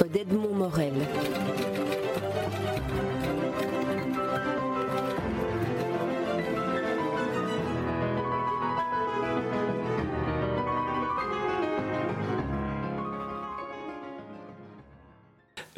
d'Edmond 0.00 0.54
Morel. 0.54 0.91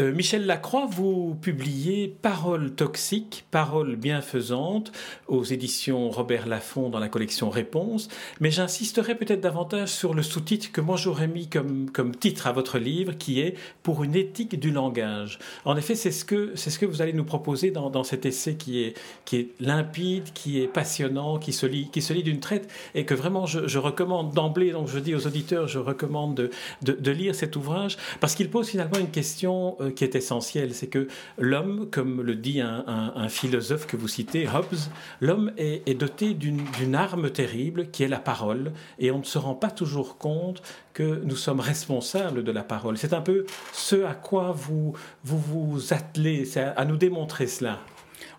Euh, 0.04 0.12
Michel 0.12 0.44
Lacroix, 0.44 0.86
vous 0.90 1.34
publiez 1.40 2.08
Paroles 2.08 2.74
toxiques, 2.74 3.46
paroles 3.50 3.96
bienfaisantes 3.96 4.92
aux 5.28 5.44
éditions 5.44 6.10
Robert 6.10 6.46
Laffont 6.46 6.90
dans 6.90 6.98
la 6.98 7.08
collection 7.08 7.48
Réponse, 7.48 8.08
mais 8.40 8.50
j'insisterai 8.50 9.14
peut-être 9.14 9.40
davantage 9.40 9.88
sur 9.88 10.12
le 10.12 10.22
sous-titre 10.22 10.72
que 10.72 10.80
moi 10.80 10.96
j'aurais 10.96 11.28
mis 11.28 11.48
comme, 11.48 11.90
comme 11.90 12.14
titre 12.14 12.46
à 12.46 12.52
votre 12.52 12.78
livre, 12.78 13.16
qui 13.16 13.40
est 13.40 13.54
Pour 13.82 14.04
une 14.04 14.14
éthique 14.14 14.58
du 14.58 14.70
langage. 14.70 15.38
En 15.64 15.76
effet, 15.76 15.94
c'est 15.94 16.10
ce 16.10 16.24
que, 16.24 16.52
c'est 16.54 16.70
ce 16.70 16.78
que 16.78 16.86
vous 16.86 17.00
allez 17.00 17.12
nous 17.12 17.24
proposer 17.24 17.70
dans, 17.70 17.88
dans, 17.88 18.04
cet 18.04 18.26
essai 18.26 18.56
qui 18.56 18.82
est, 18.82 18.94
qui 19.24 19.36
est 19.36 19.48
limpide, 19.60 20.32
qui 20.34 20.60
est 20.60 20.68
passionnant, 20.68 21.38
qui 21.38 21.52
se 21.52 21.66
lit, 21.66 21.88
qui 21.90 22.02
se 22.02 22.12
lit 22.12 22.22
d'une 22.22 22.40
traite, 22.40 22.70
et 22.94 23.04
que 23.04 23.14
vraiment 23.14 23.46
je, 23.46 23.66
je 23.66 23.78
recommande 23.78 24.34
d'emblée, 24.34 24.72
donc 24.72 24.88
je 24.88 24.98
dis 24.98 25.14
aux 25.14 25.26
auditeurs, 25.26 25.68
je 25.68 25.78
recommande 25.78 26.34
de, 26.34 26.50
de, 26.82 26.92
de 26.92 27.10
lire 27.10 27.34
cet 27.34 27.56
ouvrage, 27.56 27.96
parce 28.20 28.34
qu'il 28.34 28.50
pose 28.50 28.68
finalement 28.68 28.98
une 28.98 29.10
question 29.10 29.76
euh, 29.80 29.90
qui 29.94 30.04
est 30.04 30.14
essentielle, 30.14 30.74
c'est 30.74 30.88
que 30.88 31.08
l'homme, 31.38 31.88
comme 31.90 32.22
le 32.22 32.34
dit 32.34 32.60
un, 32.60 33.28
philosophe 33.28 33.86
que 33.86 33.96
vous 33.96 34.08
citez, 34.08 34.46
Hobbes, 34.48 34.78
l'homme 35.20 35.52
est, 35.56 35.94
doté 35.94 36.34
d'une 36.34 36.94
arme 36.94 37.30
terrible 37.30 37.90
qui 37.90 38.02
est 38.02 38.08
la 38.08 38.18
parole, 38.18 38.72
et 38.98 39.10
on 39.10 39.18
ne 39.18 39.24
se 39.24 39.38
rend 39.38 39.54
pas 39.54 39.70
toujours 39.70 40.18
compte 40.18 40.62
que 40.92 41.22
nous 41.24 41.36
sommes 41.36 41.60
responsables 41.60 42.44
de 42.44 42.52
la 42.52 42.62
parole. 42.62 42.98
C'est 42.98 43.12
un 43.12 43.20
peu 43.20 43.46
ce 43.72 44.04
à 44.04 44.14
quoi 44.14 44.52
vous 44.52 44.94
vous, 45.22 45.92
attelez, 45.92 46.44
c'est 46.44 46.62
à, 46.62 46.84
nous 46.84 46.96
démontrer 46.96 47.46
cela. 47.46 47.80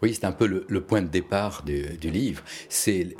Oui, 0.01 0.13
c'est 0.13 0.25
un 0.25 0.31
peu 0.31 0.45
le, 0.45 0.81
point 0.81 1.01
de 1.01 1.07
départ 1.07 1.63
du 1.63 2.11
livre. 2.11 2.43
C'est 2.69 3.15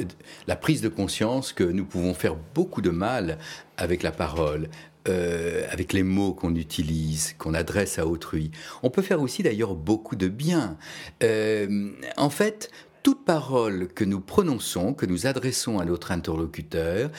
la 0.48 0.56
prise 0.56 0.81
de 0.81 0.90
conscience 0.90 1.54
que 1.54 1.64
nous 1.64 1.86
pouvons 1.86 2.14
faire 2.14 2.36
beaucoup 2.54 2.81
de 2.81 2.90
mal 2.90 3.38
avec 3.78 4.04
la 4.04 4.12
parole, 4.12 4.70
euh, 5.08 5.66
avec 5.70 5.94
les 5.94 6.03
mots 6.03 6.34
qu'on 6.34 6.56
utilise, 6.56 7.34
qu'on 7.38 7.53
adresse 7.53 8.00
à 8.00 8.08
autrui. 8.08 8.52
On 8.84 8.89
peut 8.89 9.02
faire 9.02 9.22
aussi 9.22 9.44
d'ailleurs 9.44 9.75
beaucoup 9.75 10.16
de 10.16 10.28
bien. 10.28 10.78
Euh, 11.23 11.92
en 12.17 12.30
fait, 12.30 12.72
toute 13.06 13.23
parole 13.23 13.88
que 13.89 14.03
nous 14.03 14.20
prononçons, 14.20 14.95
que 14.95 15.06
nous 15.06 15.28
adressons 15.28 15.78
à 15.78 15.86
notre 15.86 16.12
interlocuteur, 16.12 17.12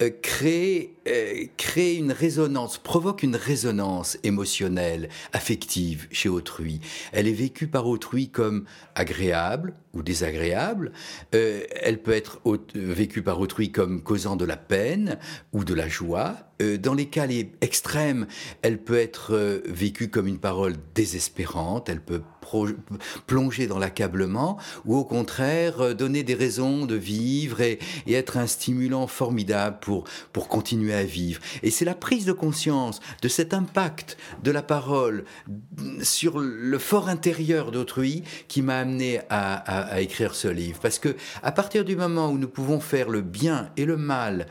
euh, 0.00 0.08
crée, 0.22 0.94
euh, 1.06 1.44
crée 1.58 1.96
une 1.96 2.12
résonance, 2.12 2.78
provoque 2.78 3.22
une 3.22 3.36
résonance 3.36 4.16
émotionnelle, 4.22 5.10
affective 5.34 6.08
chez 6.10 6.30
autrui. 6.30 6.80
Elle 7.12 7.28
est 7.28 7.34
vécue 7.34 7.66
par 7.66 7.86
autrui 7.86 8.30
comme 8.30 8.64
agréable 8.94 9.74
ou 9.92 10.02
désagréable. 10.02 10.92
Euh, 11.34 11.60
elle 11.74 11.98
peut 11.98 12.12
être 12.12 12.40
vécue 12.74 13.20
par 13.20 13.38
autrui 13.38 13.70
comme 13.70 14.02
causant 14.02 14.36
de 14.36 14.46
la 14.46 14.56
peine 14.56 15.18
ou 15.52 15.62
de 15.62 15.74
la 15.74 15.88
joie. 15.88 16.43
Euh, 16.64 16.78
dans 16.78 16.94
les 16.94 17.06
cas 17.06 17.26
les 17.26 17.52
extrêmes, 17.60 18.26
elle 18.62 18.78
peut 18.78 18.98
être 18.98 19.34
euh, 19.34 19.60
vécue 19.66 20.08
comme 20.08 20.26
une 20.26 20.38
parole 20.38 20.74
désespérante. 20.94 21.88
Elle 21.88 22.00
peut 22.00 22.22
plonger 23.26 23.66
dans 23.66 23.78
l'accablement 23.78 24.58
ou 24.84 24.96
au 24.96 25.04
contraire 25.04 25.80
euh, 25.80 25.94
donner 25.94 26.22
des 26.22 26.34
raisons 26.34 26.86
de 26.86 26.94
vivre 26.94 27.60
et, 27.60 27.78
être 28.06 28.36
un 28.36 28.46
stimulant 28.46 29.08
formidable 29.08 29.78
pour, 29.80 30.04
pour 30.32 30.46
continuer 30.46 30.94
à 30.94 31.02
vivre. 31.02 31.40
Et 31.62 31.70
c'est 31.70 31.84
la 31.84 31.94
prise 31.94 32.26
de 32.26 32.32
conscience 32.32 33.00
de 33.22 33.28
cet 33.28 33.54
impact 33.54 34.16
de 34.44 34.52
la 34.52 34.62
parole 34.62 35.24
sur 36.00 36.38
le 36.38 36.78
fort 36.78 37.08
intérieur 37.08 37.72
d'autrui 37.72 38.22
qui 38.46 38.62
m'a 38.62 38.78
amené 38.78 39.20
à, 39.30 39.54
à, 39.94 40.00
écrire 40.00 40.34
ce 40.34 40.46
livre. 40.46 40.78
Parce 40.80 41.00
que 41.00 41.16
à 41.42 41.50
partir 41.50 41.84
du 41.84 41.96
moment 41.96 42.30
où 42.30 42.38
nous 42.38 42.48
pouvons 42.48 42.78
faire 42.78 43.08
le 43.08 43.20
bien 43.20 43.70
et 43.76 43.84
le 43.84 43.96
mal, 43.96 44.46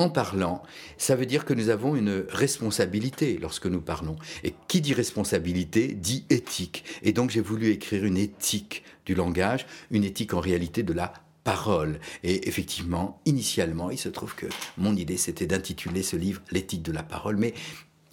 en 0.00 0.08
parlant, 0.08 0.62
ça 0.96 1.14
veut 1.14 1.26
dire 1.26 1.44
que 1.44 1.54
nous 1.54 1.68
avons 1.68 1.94
une 1.94 2.24
responsabilité 2.28 3.38
lorsque 3.40 3.66
nous 3.66 3.80
parlons. 3.82 4.16
Et 4.44 4.54
qui 4.66 4.80
dit 4.80 4.94
responsabilité 4.94 5.88
dit 5.88 6.24
éthique. 6.30 6.84
Et 7.02 7.12
donc 7.12 7.30
j'ai 7.30 7.40
voulu 7.40 7.68
écrire 7.68 8.04
une 8.04 8.16
éthique 8.16 8.82
du 9.04 9.14
langage, 9.14 9.66
une 9.90 10.04
éthique 10.04 10.34
en 10.34 10.40
réalité 10.40 10.82
de 10.82 10.92
la 10.92 11.12
parole. 11.44 12.00
Et 12.22 12.48
effectivement, 12.48 13.20
initialement, 13.26 13.90
il 13.90 13.98
se 13.98 14.08
trouve 14.08 14.34
que 14.34 14.46
mon 14.78 14.96
idée, 14.96 15.16
c'était 15.16 15.46
d'intituler 15.46 16.02
ce 16.02 16.16
livre 16.16 16.40
L'éthique 16.50 16.82
de 16.82 16.92
la 16.92 17.02
parole. 17.02 17.36
Mais 17.36 17.54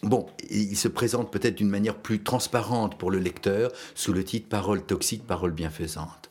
Bon, 0.03 0.27
il 0.51 0.77
se 0.77 0.87
présente 0.87 1.31
peut-être 1.31 1.55
d'une 1.55 1.71
manière 1.71 1.95
plus 1.95 2.21
transparente 2.21 2.99
pour 2.99 3.09
le 3.09 3.17
lecteur 3.17 3.71
sous 3.95 4.13
le 4.13 4.23
titre 4.23 4.47
Parole 4.47 4.85
toxique, 4.85 5.25
parole 5.25 5.51
bienfaisante. 5.51 6.26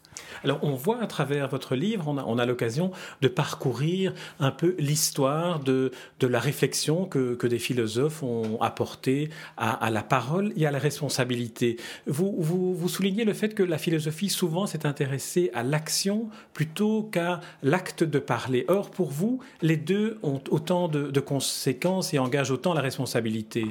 Alors 0.46 0.60
on 0.62 0.76
voit 0.76 1.02
à 1.02 1.08
travers 1.08 1.48
votre 1.48 1.74
livre, 1.74 2.04
on 2.06 2.18
a, 2.18 2.24
on 2.24 2.38
a 2.38 2.46
l'occasion 2.46 2.92
de 3.20 3.26
parcourir 3.26 4.14
un 4.38 4.52
peu 4.52 4.76
l'histoire 4.78 5.58
de, 5.58 5.90
la 6.22 6.38
réflexion 6.38 7.04
que, 7.04 7.44
des 7.48 7.58
philosophes 7.58 8.22
ont 8.22 8.62
apportée 8.62 9.28
à, 9.56 9.90
la 9.90 10.04
parole 10.04 10.52
et 10.56 10.64
à 10.64 10.70
la 10.70 10.78
responsabilité. 10.78 11.78
Vous, 12.06 12.88
soulignez 12.88 13.24
le 13.24 13.32
fait 13.32 13.56
que 13.56 13.64
la 13.64 13.76
philosophie 13.76 14.28
souvent 14.28 14.66
s'est 14.66 14.86
intéressée 14.86 15.50
à 15.52 15.64
l'action 15.64 16.28
plutôt 16.52 17.02
qu'à 17.02 17.40
l'acte 17.64 18.04
de 18.04 18.20
parler. 18.20 18.66
Or, 18.68 18.92
pour 18.92 19.10
vous, 19.10 19.40
les 19.62 19.76
deux 19.76 20.18
ont 20.22 20.40
autant 20.50 20.86
de 20.86 21.20
conséquences 21.20 22.14
et 22.14 22.20
engagent 22.20 22.52
autant 22.52 22.72
la 22.72 22.82
responsabilité. 22.82 23.66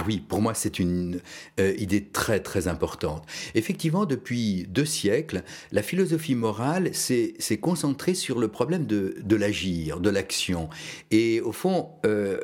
Ah 0.00 0.04
oui, 0.06 0.20
pour 0.20 0.40
moi, 0.40 0.54
c'est 0.54 0.78
une 0.78 1.20
euh, 1.58 1.74
idée 1.76 2.04
très 2.04 2.38
très 2.38 2.68
importante. 2.68 3.26
Effectivement, 3.56 4.06
depuis 4.06 4.64
deux 4.68 4.84
siècles, 4.84 5.42
la 5.72 5.82
philosophie 5.82 6.36
morale 6.36 6.94
s'est 6.94 7.58
concentrée 7.60 8.14
sur 8.14 8.38
le 8.38 8.46
problème 8.46 8.86
de, 8.86 9.16
de 9.20 9.34
l'agir, 9.34 9.98
de 9.98 10.08
l'action. 10.08 10.68
Et 11.10 11.40
au 11.40 11.50
fond, 11.50 11.88
euh, 12.06 12.38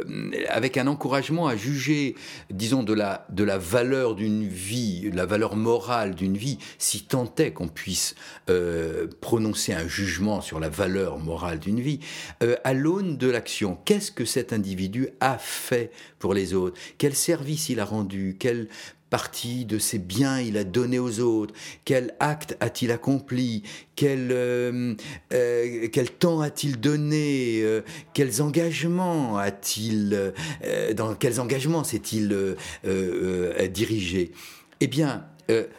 avec 0.49 0.77
un 0.79 0.89
encouragement 0.89 1.47
à 1.47 1.55
juger, 1.55 2.17
disons, 2.51 2.83
de 2.83 2.93
la, 2.93 3.25
de 3.31 3.45
la 3.45 3.57
valeur 3.57 4.17
d'une 4.17 4.49
vie, 4.49 5.09
la 5.13 5.25
valeur 5.25 5.55
morale 5.55 6.17
d'une 6.17 6.37
vie, 6.37 6.59
si 6.79 7.05
tant 7.05 7.33
est 7.39 7.53
qu'on 7.53 7.69
puisse 7.69 8.17
euh, 8.51 9.07
prononcer 9.21 9.73
un 9.73 9.87
jugement 9.87 10.41
sur 10.41 10.59
la 10.59 10.71
valeur 10.71 11.21
morale 11.21 11.61
d'une 11.61 11.79
vie, 11.79 12.01
à 12.65 12.73
l'aune 12.73 13.17
de 13.17 13.31
l'action. 13.31 13.79
Qu'est-ce 13.85 14.11
que 14.11 14.25
cet 14.25 14.53
individu 14.53 15.11
a 15.21 15.39
fait 15.39 15.93
pour 16.19 16.35
les 16.35 16.53
autres? 16.53 16.77
Quel 16.99 17.15
service 17.15 17.44
il 17.49 17.81
a 17.81 17.85
rendu 17.85 18.37
Quelle 18.39 18.69
partie 19.11 19.65
de 19.65 19.79
ses 19.79 19.99
biens 19.99 20.41
il 20.41 20.57
a 20.57 20.65
donné 20.65 20.99
aux 20.99 21.21
autres 21.21 21.55
Quel 21.85 22.15
acte 22.19 22.57
a-t-il 22.61 22.91
accompli 22.91 23.63
quel, 23.95 24.31
euh, 24.33 24.95
euh, 25.33 26.05
temps 26.19 26.41
a-t-il 26.41 26.81
donné 26.81 27.63
euh, 27.63 27.83
Quels 28.13 28.43
engagements 28.43 29.39
a-t-il 29.39 30.33
Dans 30.97 31.15
quels 31.15 31.41
engagements 31.41 31.85
s'est-il 31.85 32.57
dirigé. 33.71 34.33
Eh 34.81 34.89
bien, 34.89 35.25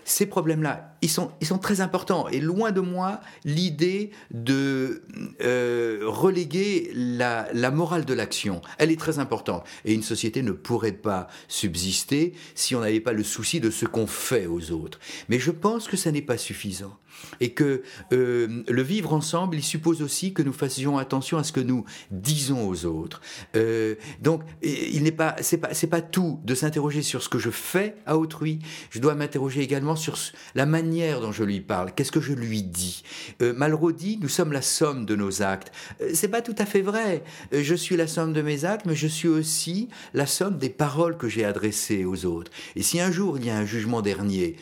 ces 0.03 0.25
problèmes-là, 0.25 0.95
ils 1.01 1.09
sont, 1.09 1.31
ils 1.41 1.47
sont 1.47 1.57
très 1.57 1.81
importants. 1.81 2.27
Et 2.29 2.39
loin 2.39 2.71
de 2.71 2.81
moi 2.81 3.21
l'idée 3.43 4.11
de 4.31 5.03
euh, 5.41 6.01
reléguer 6.03 6.91
la, 6.93 7.47
la 7.53 7.71
morale 7.71 8.05
de 8.05 8.13
l'action. 8.13 8.61
Elle 8.77 8.91
est 8.91 8.99
très 8.99 9.19
importante. 9.19 9.63
Et 9.85 9.93
une 9.93 10.03
société 10.03 10.41
ne 10.41 10.51
pourrait 10.51 10.91
pas 10.91 11.27
subsister 11.47 12.33
si 12.55 12.75
on 12.75 12.81
n'avait 12.81 12.99
pas 12.99 13.13
le 13.13 13.23
souci 13.23 13.59
de 13.59 13.69
ce 13.69 13.85
qu'on 13.85 14.07
fait 14.07 14.47
aux 14.47 14.71
autres. 14.71 14.99
Mais 15.29 15.39
je 15.39 15.51
pense 15.51 15.87
que 15.87 15.97
ça 15.97 16.11
n'est 16.11 16.21
pas 16.21 16.37
suffisant. 16.37 16.97
Et 17.39 17.53
que 17.53 17.83
euh, 18.13 18.63
le 18.67 18.81
vivre 18.81 19.13
ensemble, 19.13 19.55
il 19.55 19.63
suppose 19.63 20.01
aussi 20.01 20.33
que 20.33 20.41
nous 20.41 20.53
fassions 20.53 20.97
attention 20.97 21.37
à 21.37 21.43
ce 21.43 21.51
que 21.51 21.59
nous 21.59 21.85
disons 22.11 22.67
aux 22.67 22.85
autres. 22.85 23.21
Euh, 23.55 23.95
donc, 24.21 24.43
il 24.61 25.03
n'est 25.03 25.11
pas, 25.11 25.35
c'est 25.41 25.57
pas, 25.57 25.73
c'est 25.73 25.87
pas 25.87 26.01
tout 26.01 26.39
de 26.43 26.55
s'interroger 26.55 27.01
sur 27.01 27.21
ce 27.23 27.29
que 27.29 27.39
je 27.39 27.49
fais 27.49 27.95
à 28.05 28.17
autrui. 28.17 28.59
Je 28.89 28.99
dois 28.99 29.15
m'interroger 29.15 29.61
également 29.61 29.95
sur 29.95 30.17
la 30.55 30.65
manière 30.65 31.21
dont 31.21 31.31
je 31.31 31.43
lui 31.43 31.61
parle, 31.61 31.93
qu'est-ce 31.93 32.11
que 32.11 32.21
je 32.21 32.33
lui 32.33 32.63
dis? 32.63 33.03
Euh, 33.41 33.53
Malraux 33.53 33.91
dit, 33.91 34.17
nous 34.21 34.29
sommes 34.29 34.51
la 34.51 34.61
somme 34.61 35.05
de 35.05 35.15
nos 35.15 35.41
actes. 35.41 35.71
Euh, 36.01 36.11
c'est 36.13 36.27
pas 36.27 36.41
tout 36.41 36.55
à 36.57 36.65
fait 36.65 36.81
vrai. 36.81 37.23
Je 37.51 37.75
suis 37.75 37.97
la 37.97 38.07
somme 38.07 38.33
de 38.33 38.41
mes 38.41 38.65
actes, 38.65 38.85
mais 38.85 38.95
je 38.95 39.07
suis 39.07 39.27
aussi 39.27 39.89
la 40.13 40.25
somme 40.25 40.57
des 40.57 40.69
paroles 40.69 41.17
que 41.17 41.27
j'ai 41.27 41.45
adressées 41.45 42.05
aux 42.05 42.25
autres. 42.25 42.51
Et 42.75 42.83
si 42.83 42.99
un 42.99 43.11
jour 43.11 43.37
il 43.37 43.45
y 43.45 43.49
a 43.49 43.57
un 43.57 43.65
jugement 43.65 44.01
dernier, 44.01 44.55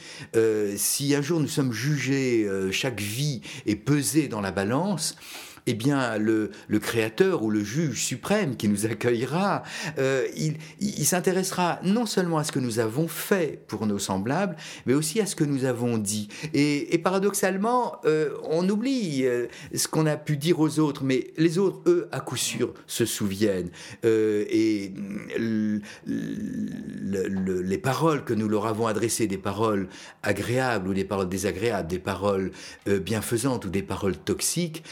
si 0.76 1.16
un 1.16 1.22
jour 1.22 1.40
nous 1.40 1.48
sommes 1.48 1.72
jugés, 1.72 2.43
euh, 2.46 2.72
chaque 2.72 3.00
vie 3.00 3.42
est 3.66 3.76
pesée 3.76 4.28
dans 4.28 4.42
la 4.42 4.52
balance, 4.52 5.16
eh 5.66 5.74
bien, 5.74 6.18
le, 6.18 6.52
créateur 6.80 7.44
ou 7.44 7.50
le 7.50 7.64
juge 7.64 8.04
suprême 8.04 8.56
qui 8.56 8.68
nous 8.68 8.86
accueillera, 8.86 9.64
euh, 9.98 10.28
il, 10.36 11.06
s'intéressera 11.06 11.80
non 11.84 12.06
seulement 12.06 12.38
à 12.38 12.44
ce 12.44 12.52
que 12.52 12.60
nous 12.60 12.80
avons 12.80 13.08
fait 13.08 13.64
pour 13.68 13.86
nos 13.86 14.00
semblables, 14.00 14.56
mais 14.86 14.94
aussi 14.94 15.22
à 15.22 15.26
ce 15.26 15.36
que 15.36 15.44
nous 15.44 15.66
avons 15.66 15.98
dit. 15.98 16.28
Et, 16.54 16.98
paradoxalement, 16.98 17.98
euh, 18.06 18.32
on 18.44 18.68
oublie 18.70 19.26
euh, 19.26 19.48
ce 19.74 19.88
qu'on 19.88 20.06
a 20.06 20.18
pu 20.18 20.38
dire 20.38 20.60
aux 20.60 20.80
autres, 20.80 21.04
mais 21.04 21.28
les 21.38 21.58
autres, 21.58 21.82
eux, 21.88 22.08
à 22.12 22.20
coup 22.20 22.38
sûr, 22.38 22.74
se 22.88 23.06
souviennent. 23.06 23.70
Et 24.04 24.92
le, 25.38 25.82
le, 26.06 27.62
les 27.62 27.78
paroles 27.78 28.24
que 28.24 28.34
nous 28.34 28.50
leur 28.50 28.66
avons 28.66 28.88
adressées, 28.88 29.28
des 29.28 29.38
paroles 29.38 29.88
agréables 30.24 30.90
ou 30.90 30.94
des 30.94 31.06
paroles 31.06 31.30
désagréables, 31.30 31.88
des 31.88 32.00
paroles 32.00 32.52
bienfaisantes 32.86 33.66
ou 33.66 33.70
des 33.70 33.84
paroles 33.84 34.18
toxiques, 34.18 34.84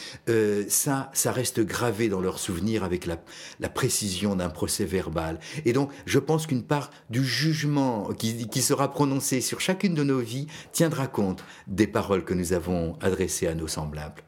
ça, 0.68 1.10
reste 1.26 1.60
gravé 1.60 2.08
dans 2.08 2.20
leur 2.20 2.38
souvenir 2.38 2.84
avec 2.84 3.06
la, 3.06 3.68
précision 3.68 4.36
d'un 4.36 4.50
procès 4.50 4.84
verbal. 4.84 5.38
Et 5.64 5.72
donc, 5.72 5.90
je 6.06 6.18
pense 6.18 6.46
qu'une 6.46 6.62
part 6.62 6.90
du 7.10 7.24
jugement 7.24 8.10
qui, 8.12 8.62
sera 8.62 8.92
prononcé 8.92 9.40
sur 9.40 9.60
chacune 9.60 9.94
de 9.94 10.04
nos 10.04 10.20
vies 10.20 10.46
tiendra 10.72 11.08
compte 11.08 11.44
des 11.66 11.86
paroles 11.86 12.24
que 12.24 12.34
nous 12.34 12.52
avons 12.52 12.96
adressées 13.00 13.48
à 13.48 13.54
nos 13.54 13.66
semblables. 13.66 14.22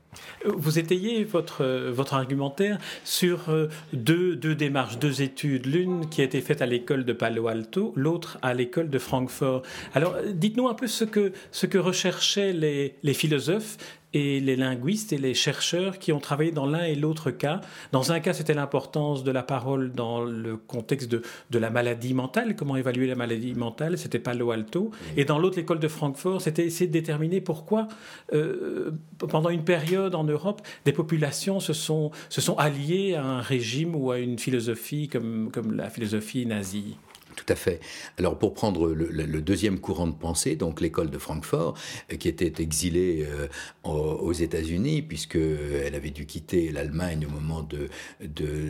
Vous 0.44 0.78
étayez 0.78 1.25
votre, 1.25 1.64
votre 1.90 2.14
argumentaire 2.14 2.78
sur 3.04 3.48
euh, 3.48 3.69
deux, 3.92 4.37
démarches, 4.37 4.98
deux 4.98 5.22
études, 5.22 5.66
l'une 5.66 6.08
qui 6.08 6.20
a 6.20 6.25
été 6.25 6.40
faite 6.40 6.62
à 6.62 6.66
l'école 6.66 7.04
de 7.04 7.12
Palo 7.12 7.48
Alto, 7.48 7.92
l'autre 7.96 8.38
à 8.42 8.54
l'école 8.54 8.90
de 8.90 8.98
Francfort. 8.98 9.62
Alors, 9.94 10.16
dites-nous 10.32 10.69
un 10.69 10.75
peu 10.75 10.87
ce 10.87 11.04
que, 11.04 11.78
recherchaient 11.78 12.52
les 12.52 13.14
philosophes 13.14 13.76
et 14.14 14.40
les 14.40 14.56
linguistes 14.56 15.12
et 15.12 15.19
les 15.19 15.34
chercheurs 15.34 15.99
qui 15.99 16.12
ont 16.12 16.20
travaillé 16.20 16.52
dans 16.52 16.66
l'un 16.66 16.84
et 16.84 16.94
l'autre 16.94 17.31
cas. 17.32 17.61
Dans 17.93 18.12
un 18.12 18.20
cas, 18.20 18.32
c'était 18.32 18.55
l'importance 18.55 19.25
de 19.25 19.32
la 19.32 19.43
parole 19.43 19.93
dans 19.93 20.22
le 20.22 20.56
contexte 20.56 21.11
de, 21.11 21.22
de, 21.50 21.58
la 21.58 21.69
maladie 21.69 22.14
mentale, 22.14 22.55
comment 22.55 22.76
évaluer 22.76 23.08
la 23.08 23.16
maladie 23.16 23.55
mentale, 23.55 23.99
c'était 23.99 24.20
Palo 24.20 24.52
Alto. 24.52 24.93
Et 25.16 25.25
dans 25.25 25.38
l'autre, 25.38 25.56
l'école 25.56 25.81
de 25.81 25.88
Francfort, 25.88 26.40
c'était 26.40 26.64
essayer 26.64 26.87
de 26.87 26.93
déterminer 26.93 27.40
pourquoi, 27.40 27.88
euh, 28.32 28.93
pendant 29.19 29.50
une 29.50 29.64
période 29.64 30.14
en 30.14 30.25
Europe, 30.25 30.62
des 30.84 30.93
populations 30.93 31.58
se 31.58 31.72
sont, 31.72 32.12
se 32.28 32.40
sont 32.40 32.56
alliées 32.56 33.14
à 33.14 33.25
un 33.25 33.40
régime 33.40 33.96
ou 33.96 34.12
à 34.12 34.19
une 34.20 34.38
philosophie 34.38 35.08
comme, 35.08 35.50
comme 35.52 35.72
la 35.72 35.90
philosophie 35.90 36.46
nazie. 36.46 36.96
Tout 37.36 37.46
à 37.48 37.54
fait. 37.56 37.81
Alors 38.19 38.38
pour 38.38 38.54
prendre 38.54 38.88
le, 38.90 39.40
deuxième 39.42 39.78
courant 39.78 40.06
de 40.06 40.14
pensée, 40.14 40.56
donc 40.56 40.81
l'école 40.81 41.10
de 41.10 41.19
Francfort, 41.19 41.76
euh, 42.12 42.16
qui 42.16 42.28
était 42.28 42.62
exilée 42.62 43.26
euh, 43.28 43.48
aux 43.84 44.32
États-Unis, 44.32 45.02
puisqu'elle 45.02 45.94
avait 45.94 46.10
dû 46.10 46.26
quitter 46.26 46.70
l'Allemagne 46.70 47.26
au 47.26 47.31
moment 47.31 47.62
de, 47.62 47.88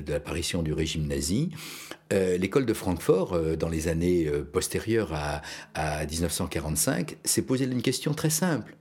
l'apparition 0.09 0.63
du 0.63 0.73
régime 0.73 1.07
nazi, 1.07 1.51
euh, 2.13 2.37
l'école 2.37 2.67
de 2.67 2.75
Francfort, 2.75 3.33
euh, 3.33 3.57
dans 3.57 3.69
les 3.69 3.89
années 3.89 4.27
euh, 4.27 4.45
postérieures 4.45 5.13
à, 5.15 5.43
à 5.75 6.05
1945, 6.05 7.17
s'est 7.25 7.43
posé 7.43 7.65
une 7.65 7.83
question 7.83 8.13
très 8.15 8.31
simple. 8.31 8.77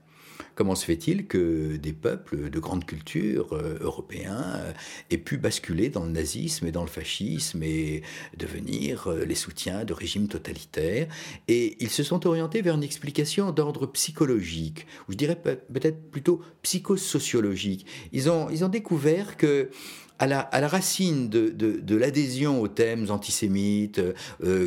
Comment 0.55 0.75
se 0.75 0.85
fait-il 0.85 1.25
que 1.25 1.77
des 1.77 1.94
peuples 1.94 2.51
de 2.51 2.59
grande 2.59 2.85
culture 2.85 3.53
euh, 3.53 3.79
européens 3.81 4.53
euh, 4.57 4.71
aient 5.09 5.17
pu 5.17 5.38
basculer 5.38 5.89
dans 5.89 6.05
le 6.05 6.11
nazisme 6.11 6.67
et 6.67 6.71
dans 6.71 6.83
le 6.83 6.89
fascisme 6.89 7.63
et 7.63 8.03
devenir 8.38 9.07
euh, 9.07 9.25
les 9.25 9.33
soutiens 9.33 9.83
de 9.83 9.94
régimes 9.94 10.27
totalitaires? 10.27 11.07
Et 11.47 11.75
ils 11.79 11.89
se 11.89 12.03
sont 12.03 12.27
orientés 12.27 12.61
vers 12.61 12.75
une 12.75 12.83
explication 12.83 13.51
d'ordre 13.51 13.88
psychologique, 13.88 14.85
ou 15.09 15.13
je 15.13 15.17
dirais 15.17 15.35
peut-être 15.41 16.11
plutôt 16.11 16.41
psychosociologique. 16.61 17.88
Ils 18.11 18.29
ont, 18.29 18.47
ils 18.51 18.63
ont 18.63 18.69
découvert 18.69 19.38
que 19.38 19.71
à 20.19 20.27
la, 20.27 20.39
à 20.39 20.61
la, 20.61 20.67
racine 20.67 21.27
de, 21.29 21.50
de, 21.50 21.95
l'adhésion 21.95 22.61
aux 22.61 22.67
thèmes 22.67 23.09
antisémites, 23.09 24.00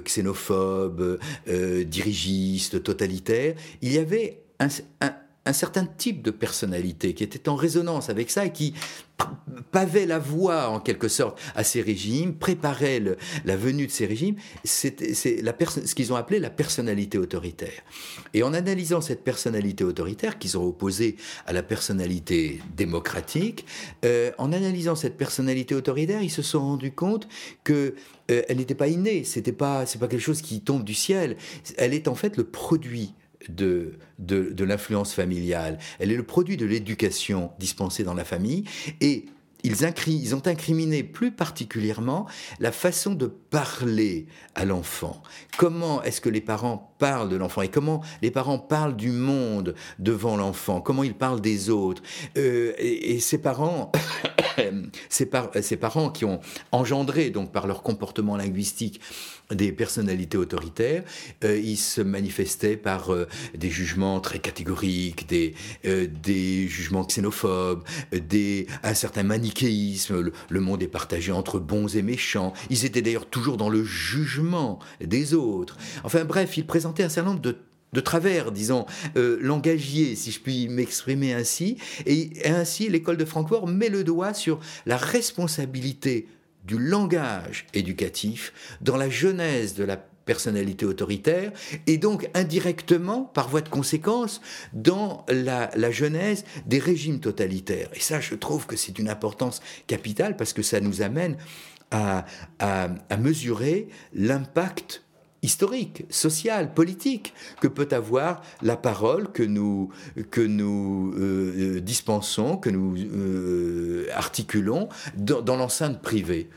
xénophobes, 0.04 1.18
dirigistes, 1.86 2.82
totalitaires, 2.82 3.54
il 3.80 3.92
y 3.92 3.98
avait 3.98 4.42
un, 4.58 4.68
un 5.46 5.52
certain 5.52 5.86
type 5.86 6.22
de 6.22 6.30
personnalité 6.30 7.14
qui 7.14 7.24
était 7.24 7.48
en 7.48 7.54
résonance 7.54 8.10
avec 8.10 8.30
ça 8.30 8.44
et 8.44 8.52
qui 8.52 8.74
pavait 9.70 10.06
la 10.06 10.18
voie 10.18 10.68
en 10.68 10.80
quelque 10.80 11.08
sorte 11.08 11.40
à 11.54 11.64
ces 11.64 11.80
régimes, 11.80 12.34
préparait 12.34 13.02
la 13.44 13.56
venue 13.56 13.86
de 13.86 13.92
ces 13.92 14.06
régimes, 14.06 14.36
c'est 14.64 15.14
ce 15.14 15.94
qu'ils 15.94 16.12
ont 16.12 16.16
appelé 16.16 16.38
la 16.38 16.50
personnalité 16.50 17.16
autoritaire. 17.16 17.82
Et 18.34 18.42
en 18.42 18.52
analysant 18.52 19.00
cette 19.00 19.24
personnalité 19.24 19.84
autoritaire 19.84 20.38
qu'ils 20.38 20.58
ont 20.58 20.66
opposée 20.66 21.16
à 21.46 21.52
la 21.52 21.62
personnalité 21.62 22.60
démocratique, 22.76 23.64
euh, 24.04 24.32
en 24.38 24.52
analysant 24.52 24.96
cette 24.96 25.16
personnalité 25.16 25.74
autoritaire, 25.74 26.22
ils 26.22 26.30
se 26.30 26.42
sont 26.42 26.60
rendus 26.60 26.92
compte 26.92 27.28
que 27.64 27.94
euh, 28.30 28.42
elle 28.48 28.58
n'était 28.58 28.74
pas 28.74 28.88
innée, 28.88 29.24
c'était 29.24 29.52
pas 29.52 29.84
pas 29.98 30.08
quelque 30.08 30.20
chose 30.20 30.42
qui 30.42 30.60
tombe 30.60 30.84
du 30.84 30.94
ciel, 30.94 31.36
elle 31.78 31.94
est 31.94 32.08
en 32.08 32.14
fait 32.14 32.36
le 32.36 32.44
produit 32.44 33.14
de, 33.48 33.98
de, 34.18 34.50
de 34.50 34.64
l'influence 34.64 35.12
familiale. 35.12 35.78
Elle 35.98 36.12
est 36.12 36.16
le 36.16 36.22
produit 36.22 36.56
de 36.56 36.66
l'éducation 36.66 37.50
dispensée 37.58 38.04
dans 38.04 38.14
la 38.14 38.24
famille 38.24 38.64
et 39.00 39.26
ils, 39.66 39.74
ils, 40.06 40.34
ont 40.34 40.46
incriminé 40.46 41.02
plus 41.02 41.32
particulièrement 41.32 42.26
la 42.60 42.70
façon 42.72 43.14
de 43.14 43.26
parler 43.26 44.26
à 44.54 44.64
l'enfant. 44.64 45.22
Comment 45.58 46.02
est-ce 46.02 46.20
que 46.20 46.28
les 46.28 46.40
parents 46.40 46.94
parlent 46.98 47.28
de 47.28 47.36
l'enfant 47.36 47.62
et 47.62 47.68
comment 47.68 48.02
les 48.22 48.30
parents 48.30 48.58
parlent 48.58 48.96
du 48.96 49.10
monde 49.10 49.74
devant 49.98 50.36
l'enfant, 50.36 50.80
comment 50.80 51.02
ils 51.02 51.14
parlent 51.14 51.40
des 51.40 51.68
autres? 51.70 52.02
Euh, 52.36 52.74
et, 52.78 53.14
et, 53.14 53.20
ces 53.20 53.38
parents, 53.38 53.90
ces, 55.08 55.26
par, 55.26 55.50
ces 55.60 55.76
parents 55.76 56.10
qui 56.10 56.24
ont 56.24 56.40
engendré 56.72 57.30
donc 57.30 57.52
par 57.52 57.66
leur 57.66 57.82
comportement 57.82 58.36
linguistique 58.36 59.00
des 59.50 59.72
personnalités 59.72 60.36
autoritaires, 60.36 61.04
euh, 61.44 61.58
ils 61.58 61.76
se 61.76 62.00
manifestaient 62.00 62.76
par 62.76 63.12
euh, 63.12 63.28
des 63.54 63.70
jugements 63.70 64.20
très 64.20 64.38
catégoriques, 64.38 65.28
des, 65.28 65.54
euh, 65.84 66.08
des 66.22 66.66
jugements 66.66 67.04
xénophobes, 67.04 67.84
des, 68.12 68.66
un 68.82 68.94
certain 68.94 69.22
manichéisme, 69.22 70.20
le, 70.20 70.32
le, 70.48 70.60
monde 70.60 70.82
est 70.82 70.88
partagé 70.88 71.32
entre 71.32 71.58
bons 71.60 71.96
et 71.96 72.02
méchants, 72.02 72.52
ils 72.70 72.84
étaient 72.84 73.02
d'ailleurs 73.02 73.26
toujours 73.26 73.56
dans 73.56 73.68
le 73.68 73.84
jugement 73.84 74.78
des 75.00 75.34
autres. 75.34 75.76
Enfin 76.02 76.24
bref, 76.24 76.56
ils 76.56 76.66
présentaient 76.66 77.04
un 77.04 77.08
certain 77.08 77.30
nombre 77.30 77.42
de 77.42 77.56
de 77.92 78.00
travers, 78.00 78.52
disons, 78.52 78.86
euh, 79.16 79.38
langagier, 79.40 80.16
si 80.16 80.30
je 80.30 80.40
puis 80.40 80.68
m'exprimer 80.68 81.32
ainsi. 81.32 81.78
Et, 82.04 82.30
ainsi, 82.44 82.88
l'école 82.88 83.16
de 83.16 83.24
Francfort 83.24 83.66
met 83.66 83.88
le 83.88 84.04
doigt 84.04 84.34
sur 84.34 84.60
la 84.86 84.96
responsabilité 84.96 86.28
du 86.64 86.78
langage 86.78 87.66
éducatif 87.74 88.52
dans 88.80 88.96
la 88.96 89.08
genèse 89.08 89.74
de 89.74 89.84
la 89.84 89.96
personnalité 89.96 90.84
autoritaire 90.84 91.52
et 91.86 91.98
donc 91.98 92.28
indirectement, 92.34 93.22
par 93.22 93.48
voie 93.48 93.60
de 93.60 93.68
conséquence, 93.68 94.40
dans 94.72 95.24
la, 95.28 95.70
genèse 95.92 96.44
des 96.66 96.80
régimes 96.80 97.20
totalitaires. 97.20 97.88
Et 97.94 98.00
ça, 98.00 98.20
je 98.20 98.34
trouve 98.34 98.66
que 98.66 98.76
c'est 98.76 98.98
une 98.98 99.08
importance 99.08 99.62
capitale 99.86 100.36
parce 100.36 100.52
que 100.52 100.62
ça 100.62 100.80
nous 100.80 101.02
amène 101.02 101.36
à 101.92 102.26
mesurer 103.16 103.86
l'impact 104.12 105.05
historique, 105.46 106.04
social, 106.10 106.74
politique 106.74 107.32
que 107.60 107.68
peut 107.68 107.88
avoir 107.92 108.42
la 108.62 108.76
parole 108.76 109.30
que 109.30 109.44
nous, 109.44 109.90
que 110.32 110.40
nous 110.40 111.14
euh, 111.16 111.80
dispensons, 111.80 112.56
que 112.56 112.68
nous 112.68 112.96
euh, 112.96 114.08
articulons 114.12 114.88
dans, 115.16 115.56
l'enceinte 115.56 116.02
privée. 116.02 116.50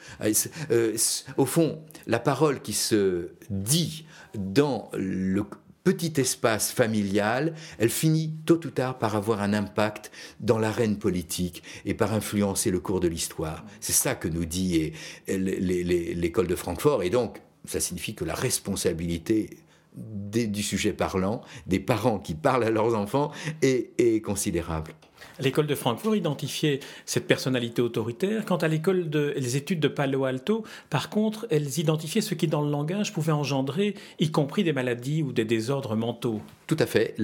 Euh, 0.72 0.98
au 1.38 1.46
fond, 1.46 1.80
la 2.08 2.18
parole 2.18 2.62
qui 2.62 2.74
se 2.74 3.30
dit 3.52 4.06
dans 4.36 4.90
le 4.94 5.46
petit 5.84 6.20
espace 6.20 6.72
familial, 6.72 7.54
elle 7.78 7.90
finit 7.90 8.34
tôt 8.48 8.60
ou 8.66 8.72
tard 8.72 8.98
par 8.98 9.16
avoir 9.16 9.42
un 9.44 9.54
impact 9.54 10.12
dans 10.40 10.58
l'arène 10.58 10.98
politique 10.98 11.62
et 11.86 11.94
par 11.94 12.14
influencer 12.14 12.72
le 12.72 12.80
cours 12.80 13.00
de 13.00 13.08
l'histoire. 13.08 13.64
C'est 13.82 13.94
ça 13.94 14.16
que 14.16 14.28
nous 14.28 14.46
dit 14.46 14.94
l'école 15.28 16.48
de 16.48 16.56
Francfort. 16.56 17.04
Et 17.04 17.12
donc, 17.12 17.40
ça 17.70 17.80
signifie 17.80 18.16
que 18.16 18.26
la 18.26 18.34
responsabilité 18.34 19.58
du 19.96 20.64
sujet 20.64 20.94
parlant, 20.94 21.42
des 21.68 21.80
parents 21.80 22.20
qui 22.20 22.36
parlent 22.36 22.64
à 22.64 22.70
leurs 22.70 22.96
enfants, 22.96 23.32
est 23.62 24.24
considérable. 24.24 24.94
L'école 25.40 25.68
de 25.68 25.76
Francfort 25.76 26.16
identifiait 26.16 26.80
cette 27.06 27.28
personnalité 27.28 27.82
autoritaire. 27.82 28.46
Quant 28.46 28.58
à 28.58 28.68
l'école 28.68 29.10
de 29.10 29.34
les 29.38 29.56
études 29.56 29.80
de 29.80 29.88
Palo 29.88 30.26
Alto, 30.26 30.64
par 30.90 31.10
contre, 31.10 31.48
elles 31.50 31.80
identifiaient 31.80 32.22
ce 32.22 32.36
qui 32.36 32.48
dans 32.48 32.62
le 32.62 32.70
langage 32.70 33.14
pouvait 33.14 33.32
engendrer, 33.32 33.96
y 34.20 34.32
compris 34.32 34.64
des 34.64 34.74
maladies 34.74 35.24
ou 35.24 35.32
des 35.32 35.46
désordres 35.46 35.96
mentaux. 35.96 36.42
Tout 36.68 36.78
à 36.78 36.86
fait. 36.86 37.16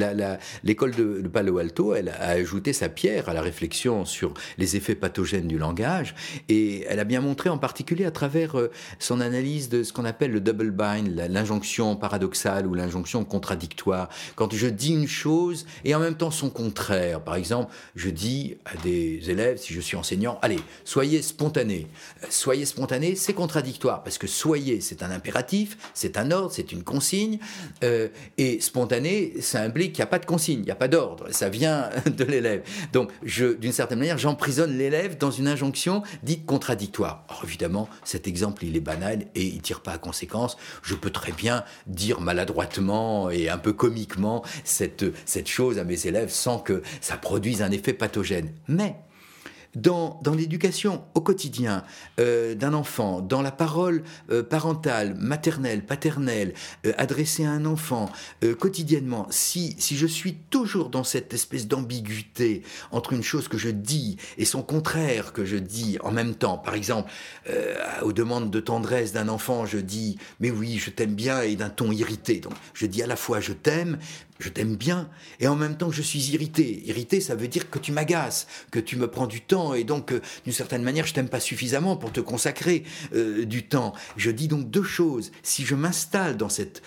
L'école 0.63 0.95
de, 0.95 1.21
de, 1.21 1.27
Palo 1.27 1.59
Alto, 1.59 1.93
elle 1.93 2.09
a 2.09 2.29
ajouté 2.29 2.73
sa 2.73 2.89
pierre 2.89 3.29
à 3.29 3.33
la 3.33 3.41
réflexion 3.41 4.03
sur 4.03 4.33
les 4.57 4.75
effets 4.75 4.95
pathogènes 4.95 5.47
du 5.47 5.59
langage 5.59 6.15
et 6.49 6.83
elle 6.89 6.99
a 6.99 7.03
bien 7.03 7.21
montré 7.21 7.49
en 7.49 7.59
particulier 7.59 8.05
à 8.05 8.11
travers 8.11 8.57
euh, 8.57 8.71
son 8.97 9.21
analyse 9.21 9.69
de 9.69 9.83
ce 9.83 9.93
qu'on 9.93 10.05
appelle 10.05 10.31
le 10.31 10.39
double 10.39 10.71
bind, 10.71 11.07
l'injonction 11.29 11.95
paradoxale 11.95 12.65
ou 12.65 12.73
l'injonction 12.73 13.23
contradictoire. 13.23 14.09
Quand 14.35 14.51
je 14.51 14.67
dis 14.67 14.93
une 14.93 15.07
chose 15.07 15.67
et 15.83 15.93
en 15.93 15.99
même 15.99 16.15
temps 16.15 16.31
son 16.31 16.49
contraire, 16.49 17.21
par 17.21 17.35
exemple, 17.35 17.71
je 17.96 18.10
dis 18.10 18.58
à 18.65 18.75
des 18.84 19.30
élèves, 19.30 19.58
si 19.58 19.74
je 19.74 19.80
suis 19.80 19.98
enseignant, 19.98 20.39
allez, 20.42 20.60
soyez 20.84 21.22
spontanés. 21.22 21.88
Soyez 22.30 22.65
spontanés, 22.65 23.15
c'est 23.15 23.34
contradictoire, 23.34 24.04
parce 24.04 24.18
que 24.18 24.27
soyez, 24.27 24.82
c'est 24.82 25.04
un 25.04 25.12
impératif, 25.12 25.77
c'est 25.94 26.18
un 26.18 26.32
ordre, 26.32 26.51
c'est 26.51 26.72
une 26.72 26.84
consigne, 26.84 27.39
euh, 27.84 28.08
et 28.38 28.60
spontané, 28.62 29.42
ça 29.42 29.62
implique 29.62 29.94
qu'il 29.94 30.01
n'y 30.01 30.08
a 30.08 30.08
pas 30.08 30.20
de 30.20 30.25
consigne, 30.25 30.60
il 30.60 30.65
n'y 30.65 30.72
a 30.72 30.75
pas 30.75 30.88
d'ordre, 30.88 31.27
ça 31.32 31.50
vient 31.50 31.89
de 32.06 32.24
l'élève. 32.24 32.63
Donc, 32.94 33.12
d'une 33.24 33.72
certaine 33.72 34.00
manière, 34.00 34.18
j'emprisonne 34.18 34.77
l'élève 34.77 35.18
dans 35.18 35.32
une 35.32 35.48
injonction 35.48 36.04
dite 36.24 36.46
contradictoire. 36.46 37.25
Or, 37.30 37.42
évidemment, 37.44 37.89
cet 38.04 38.27
exemple, 38.27 38.65
il 38.65 38.75
est 38.75 38.82
banal 38.82 39.25
et 39.36 39.44
il 39.44 39.62
tire 39.62 39.82
pas 39.82 39.94
à 39.94 39.98
conséquence. 39.98 40.58
Je 40.82 40.96
peux 40.96 41.10
très 41.10 41.32
bien 41.32 41.63
dire 41.88 42.22
maladroitement 42.22 43.30
et 43.30 43.50
un 43.50 43.58
peu 43.58 43.74
comiquement 43.74 44.44
cette, 44.63 45.06
cette 45.25 45.48
chose 45.48 45.80
à 45.80 45.84
mes 45.84 46.08
élèves 46.08 46.30
sans 46.30 46.60
que 46.60 46.82
ça 47.01 47.18
produise 47.18 47.62
un 47.62 47.72
effet 47.75 47.94
pathogène. 47.94 48.51
Mais 48.67 48.96
dans, 49.75 50.20
l'éducation 50.36 51.03
au 51.13 51.22
quotidien 51.22 51.84
euh, 52.20 52.55
d'un 52.55 52.74
enfant, 52.74 53.22
dans 53.22 53.41
la 53.41 53.51
parole 53.51 54.03
euh, 54.32 54.44
parentale, 54.44 55.15
maternelle, 55.15 55.86
paternelle, 55.86 56.53
euh, 56.86 56.94
adressée 56.98 57.46
à 57.46 57.51
un 57.51 57.65
enfant 57.65 58.10
quotidiennement, 58.60 59.27
si, 59.29 59.75
si 59.79 59.98
je 59.98 60.08
suis 60.08 60.36
toujours 60.50 60.89
dans 60.89 61.03
cette 61.03 61.34
espèce 61.34 61.67
d'ambiguïté 61.67 62.63
entre 62.91 63.13
une 63.13 63.24
chose 63.24 63.48
que 63.48 63.58
je 63.58 63.70
dis 63.70 64.17
et 64.38 64.46
son 64.46 64.62
contraire 64.62 65.34
que 65.34 65.46
je 65.46 65.58
dis 65.58 65.98
en 66.03 66.12
même 66.12 66.36
temps, 66.36 66.58
par 66.58 66.75
exemple, 66.75 67.12
aux 68.01 68.13
demandes 68.13 68.51
de 68.51 68.60
tendresse 68.60 69.13
d'un 69.13 69.27
enfant, 69.27 69.65
je 69.65 69.77
dis 69.77 70.17
mais 70.39 70.51
oui, 70.51 70.77
je 70.77 70.89
t'aime 70.89 71.15
bien 71.15 71.41
et 71.41 71.55
d'un 71.55 71.70
ton 71.70 71.91
irrité. 71.91 72.39
Donc 72.39 72.53
je 72.74 72.86
dis 72.86 73.01
à 73.01 73.08
la 73.08 73.15
fois 73.15 73.39
je 73.39 73.53
t'aime, 73.53 73.98
je 74.39 74.50
t'aime 74.50 74.75
bien, 74.75 75.10
et 75.39 75.48
en 75.48 75.56
même 75.56 75.77
temps 75.77 75.92
je 75.92 76.01
suis 76.01 76.32
irrité. 76.32 76.84
Irrité, 76.86 77.22
ça 77.22 77.36
veut 77.36 77.48
dire 77.48 77.70
que 77.70 77.80
tu 77.80 77.92
m'agaces, 77.92 78.48
que 78.72 78.80
tu 78.80 78.98
me 78.98 79.08
prends 79.08 79.27
du 79.27 79.42
temps, 79.42 79.74
et 79.74 79.84
donc 79.84 80.12
euh, 80.12 80.22
d'une 80.44 80.54
certaine 80.54 80.84
manière 80.84 81.06
je 81.06 81.13
t'aime 81.13 81.30
pas 81.30 81.39
suffisamment 81.39 81.96
pour 81.96 82.12
te 82.12 82.20
consacrer 82.20 82.84
euh, 83.13 83.46
du 83.46 83.68
temps. 83.68 83.94
Je 84.18 84.32
dis 84.32 84.48
donc 84.48 84.70
deux 84.70 84.84
choses. 84.84 85.32
Si 85.44 85.65
je 85.65 85.75
m'installe 85.75 86.38
dans 86.38 86.50
cette 86.50 86.82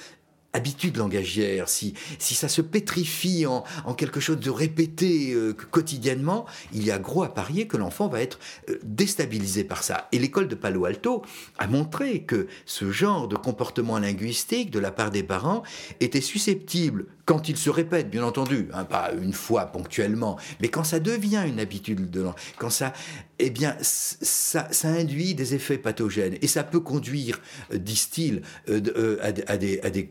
habitude 0.55 0.97
langagière, 0.97 1.69
si, 1.69 1.95
si 2.19 2.35
ça 2.35 2.49
se 2.49 2.63
pétrifie 2.63 3.45
en, 3.47 3.63
quelque 3.95 4.19
chose 4.19 4.41
de 4.41 4.51
répété 4.51 5.33
euh, 5.33 5.53
quotidiennement, 5.53 6.47
il 6.73 6.85
y 6.85 6.91
a 6.91 6.99
gros 6.99 7.23
à 7.23 7.33
parier 7.33 7.67
que 7.67 7.77
l'enfant 7.77 8.09
va 8.09 8.21
être 8.23 8.39
déstabilisé 8.83 9.63
par 9.63 9.85
ça. 9.85 10.09
Et 10.13 10.19
l'école 10.19 10.49
de 10.49 10.55
Palo 10.55 10.87
Alto 10.87 11.23
a 11.59 11.67
montré 11.67 12.23
que 12.23 12.49
ce 12.65 12.91
genre 12.91 13.29
de 13.29 13.37
comportement 13.37 13.99
linguistique 13.99 14.71
de 14.71 14.79
la 14.79 14.91
part 14.91 15.11
des 15.11 15.23
parents 15.23 15.63
était 16.01 16.23
susceptible, 16.23 17.07
quand 17.29 17.51
il 17.51 17.59
se 17.59 17.69
répète, 17.69 18.09
bien 18.09 18.25
entendu, 18.25 18.69
hein, 18.73 18.87
pas 18.87 19.13
une 19.13 19.35
fois 19.35 19.67
ponctuellement, 19.67 20.39
mais 20.63 20.69
quand 20.69 20.83
ça 20.83 20.99
devient 20.99 21.45
une 21.47 21.61
habitude 21.61 22.11
de 22.11 22.25
quand 22.57 22.71
ça, 22.71 22.95
eh 23.39 23.51
bien, 23.51 23.77
ça, 23.83 24.67
induit 24.85 25.35
des 25.35 25.55
effets 25.55 25.77
pathogènes 25.77 26.39
et 26.41 26.47
ça 26.47 26.65
peut 26.65 26.81
conduire, 26.81 27.39
euh, 27.75 27.77
disent-ils, 27.77 28.41
à, 28.67 29.31
des, 29.31 29.81
à 29.83 29.91
des 29.91 30.09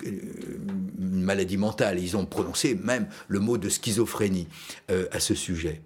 une 0.99 1.23
maladie 1.23 1.57
mentale. 1.57 1.99
Ils 1.99 2.15
ont 2.15 2.25
prononcé 2.27 2.75
même 2.75 3.07
le 3.27 3.39
mot 3.39 3.57
de 3.57 3.67
schizophrénie 3.67 4.47
euh, 4.91 5.07
à 5.11 5.19
ce 5.19 5.33
sujet. 5.33 5.81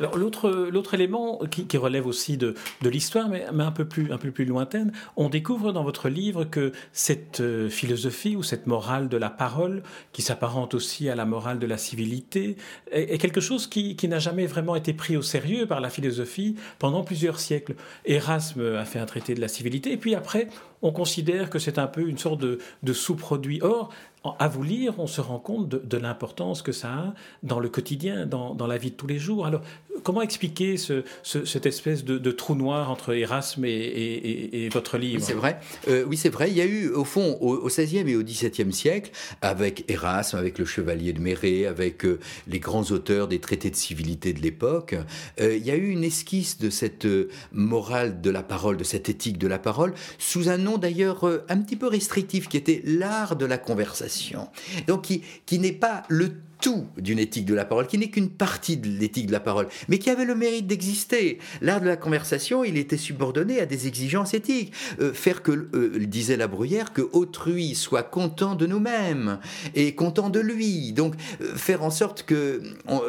Alors 0.00 0.16
l'autre 0.16 0.94
élément 0.94 1.40
qui, 1.50 1.76
relève 1.76 2.06
aussi 2.06 2.38
de, 2.38 2.54
l'histoire, 2.82 3.28
mais, 3.28 3.44
un 3.44 3.70
peu 3.70 3.84
plus 3.84 4.10
un 4.10 4.16
peu 4.16 4.30
plus 4.30 4.46
lointaine, 4.46 4.92
on 5.16 5.28
découvre 5.28 5.72
dans 5.72 5.84
votre 5.84 6.08
livre 6.08 6.44
que 6.44 6.72
cette 6.92 7.40
euh, 7.40 7.68
philosophie 7.68 8.34
ou 8.34 8.42
cette 8.42 8.66
morale 8.66 9.08
de 9.08 9.18
la 9.18 9.28
parole, 9.28 9.82
qui 10.12 10.22
s'apparente 10.22 10.72
aussi 10.72 11.10
à 11.10 11.14
la 11.14 11.26
morale 11.26 11.58
de 11.58 11.66
la 11.66 11.76
civilité, 11.76 12.56
est, 12.90 13.18
quelque 13.18 13.42
chose 13.42 13.66
qui, 13.66 13.96
n'a 14.08 14.18
jamais 14.18 14.46
vraiment 14.46 14.74
été 14.74 14.94
pris 14.94 15.16
au 15.16 15.22
sérieux 15.22 15.66
par 15.66 15.80
la 15.80 15.90
philosophie 15.90 16.56
pendant 16.78 17.04
plusieurs 17.04 17.38
siècles. 17.38 17.74
Erasme 18.06 18.76
a 18.76 18.84
fait 18.86 18.98
un 18.98 19.06
traité 19.06 19.34
de 19.34 19.40
la 19.40 19.48
civilité, 19.48 19.92
et 19.92 19.96
puis 19.98 20.14
après 20.14 20.48
on 20.82 20.92
considère 20.92 21.50
que 21.50 21.58
c'est 21.58 21.78
un 21.78 21.86
peu 21.86 22.08
une 22.08 22.16
sorte 22.16 22.40
de, 22.40 22.58
de 22.82 22.92
sous-produit. 22.94 23.60
Or, 23.62 23.90
à 24.38 24.48
vous 24.48 24.62
lire, 24.62 24.94
on 24.98 25.06
se 25.06 25.20
rend 25.20 25.38
compte 25.38 25.68
de, 25.68 25.96
l'importance 25.96 26.62
que 26.62 26.72
ça 26.72 26.88
a 26.88 27.14
dans 27.42 27.58
le 27.58 27.68
quotidien, 27.68 28.26
dans, 28.26 28.66
la 28.66 28.76
vie 28.76 28.90
de 28.90 28.96
tous 28.96 29.06
les 29.06 29.18
jours. 29.18 29.46
Alors, 29.46 29.62
comment 30.02 30.22
expliquer 30.22 30.76
cette 31.22 31.66
espèce 31.66 32.04
de, 32.04 32.30
trou 32.30 32.54
noir 32.54 32.90
entre 32.90 33.14
Erasme 33.14 33.64
et, 33.64 34.68
votre 34.72 34.98
livre? 34.98 35.22
C'est 35.22 35.34
vrai. 35.34 35.60
Euh, 35.88 36.04
oui, 36.06 36.16
c'est 36.16 36.28
vrai. 36.28 36.50
Il 36.50 36.56
y 36.56 36.60
a 36.60 36.66
eu, 36.66 36.90
au 36.90 37.04
fond, 37.04 37.38
au, 37.40 37.66
XVIe 37.66 38.08
et 38.10 38.16
au 38.16 38.22
XVIIe 38.22 38.72
siècle, 38.72 39.10
avec 39.42 39.84
Erasme, 39.90 40.36
avec 40.36 40.58
le 40.58 40.64
Chevalier 40.64 41.12
de 41.12 41.20
Méré, 41.20 41.66
avec 41.66 42.04
euh, 42.04 42.18
les 42.46 42.58
grands 42.58 42.84
auteurs 42.90 43.28
des 43.28 43.40
traités 43.40 43.70
de 43.70 43.76
civilité 43.76 44.32
de 44.32 44.40
l'époque, 44.40 44.94
euh, 45.40 45.56
il 45.56 45.64
y 45.64 45.70
a 45.70 45.76
eu 45.76 45.90
une 45.90 46.04
esquisse 46.04 46.58
de 46.58 46.70
cette 46.70 47.06
morale 47.52 48.20
de 48.20 48.30
la 48.30 48.42
parole, 48.42 48.76
de 48.76 48.84
cette 48.84 49.08
éthique 49.08 49.38
de 49.38 49.46
la 49.46 49.58
parole, 49.58 49.94
sous 50.18 50.48
un 50.48 50.58
nom 50.58 50.78
d'ailleurs 50.78 51.24
un 51.48 51.58
petit 51.58 51.76
peu 51.76 51.86
restrictif, 51.86 52.48
qui 52.48 52.56
était 52.56 52.82
l'art 52.84 53.36
de 53.36 53.46
la 53.46 53.58
conversation. 53.58 54.48
Donc 54.86 55.02
qui, 55.02 55.22
qui 55.46 55.58
n'est 55.58 55.72
pas 55.72 56.02
le 56.08 56.32
tout 56.60 56.86
d'une 56.96 57.18
éthique 57.18 57.46
de 57.46 57.54
la 57.54 57.64
parole, 57.64 57.86
qui 57.86 57.98
n'est 57.98 58.10
qu'une 58.10 58.30
partie 58.30 58.76
de 58.76 58.88
l'éthique 58.88 59.26
de 59.26 59.32
la 59.32 59.40
parole, 59.40 59.68
mais 59.88 59.98
qui 59.98 60.10
avait 60.10 60.24
le 60.24 60.34
mérite 60.34 60.66
d'exister. 60.66 61.38
L'art 61.60 61.80
de 61.80 61.86
la 61.86 61.96
conversation, 61.96 62.64
il 62.64 62.76
était 62.76 62.96
subordonné 62.96 63.60
à 63.60 63.66
des 63.66 63.86
exigences 63.86 64.34
éthiques. 64.34 64.72
Euh, 65.00 65.12
faire 65.12 65.42
que, 65.42 65.68
euh, 65.74 65.98
disait 66.06 66.36
la 66.36 66.46
bruyère, 66.46 66.92
que 66.92 67.02
autrui 67.12 67.74
soit 67.74 68.02
content 68.02 68.54
de 68.54 68.66
nous-mêmes 68.66 69.38
et 69.74 69.94
content 69.94 70.30
de 70.30 70.40
lui. 70.40 70.92
Donc, 70.92 71.14
euh, 71.40 71.54
faire 71.56 71.82
en 71.82 71.90
sorte 71.90 72.24
que 72.24 72.62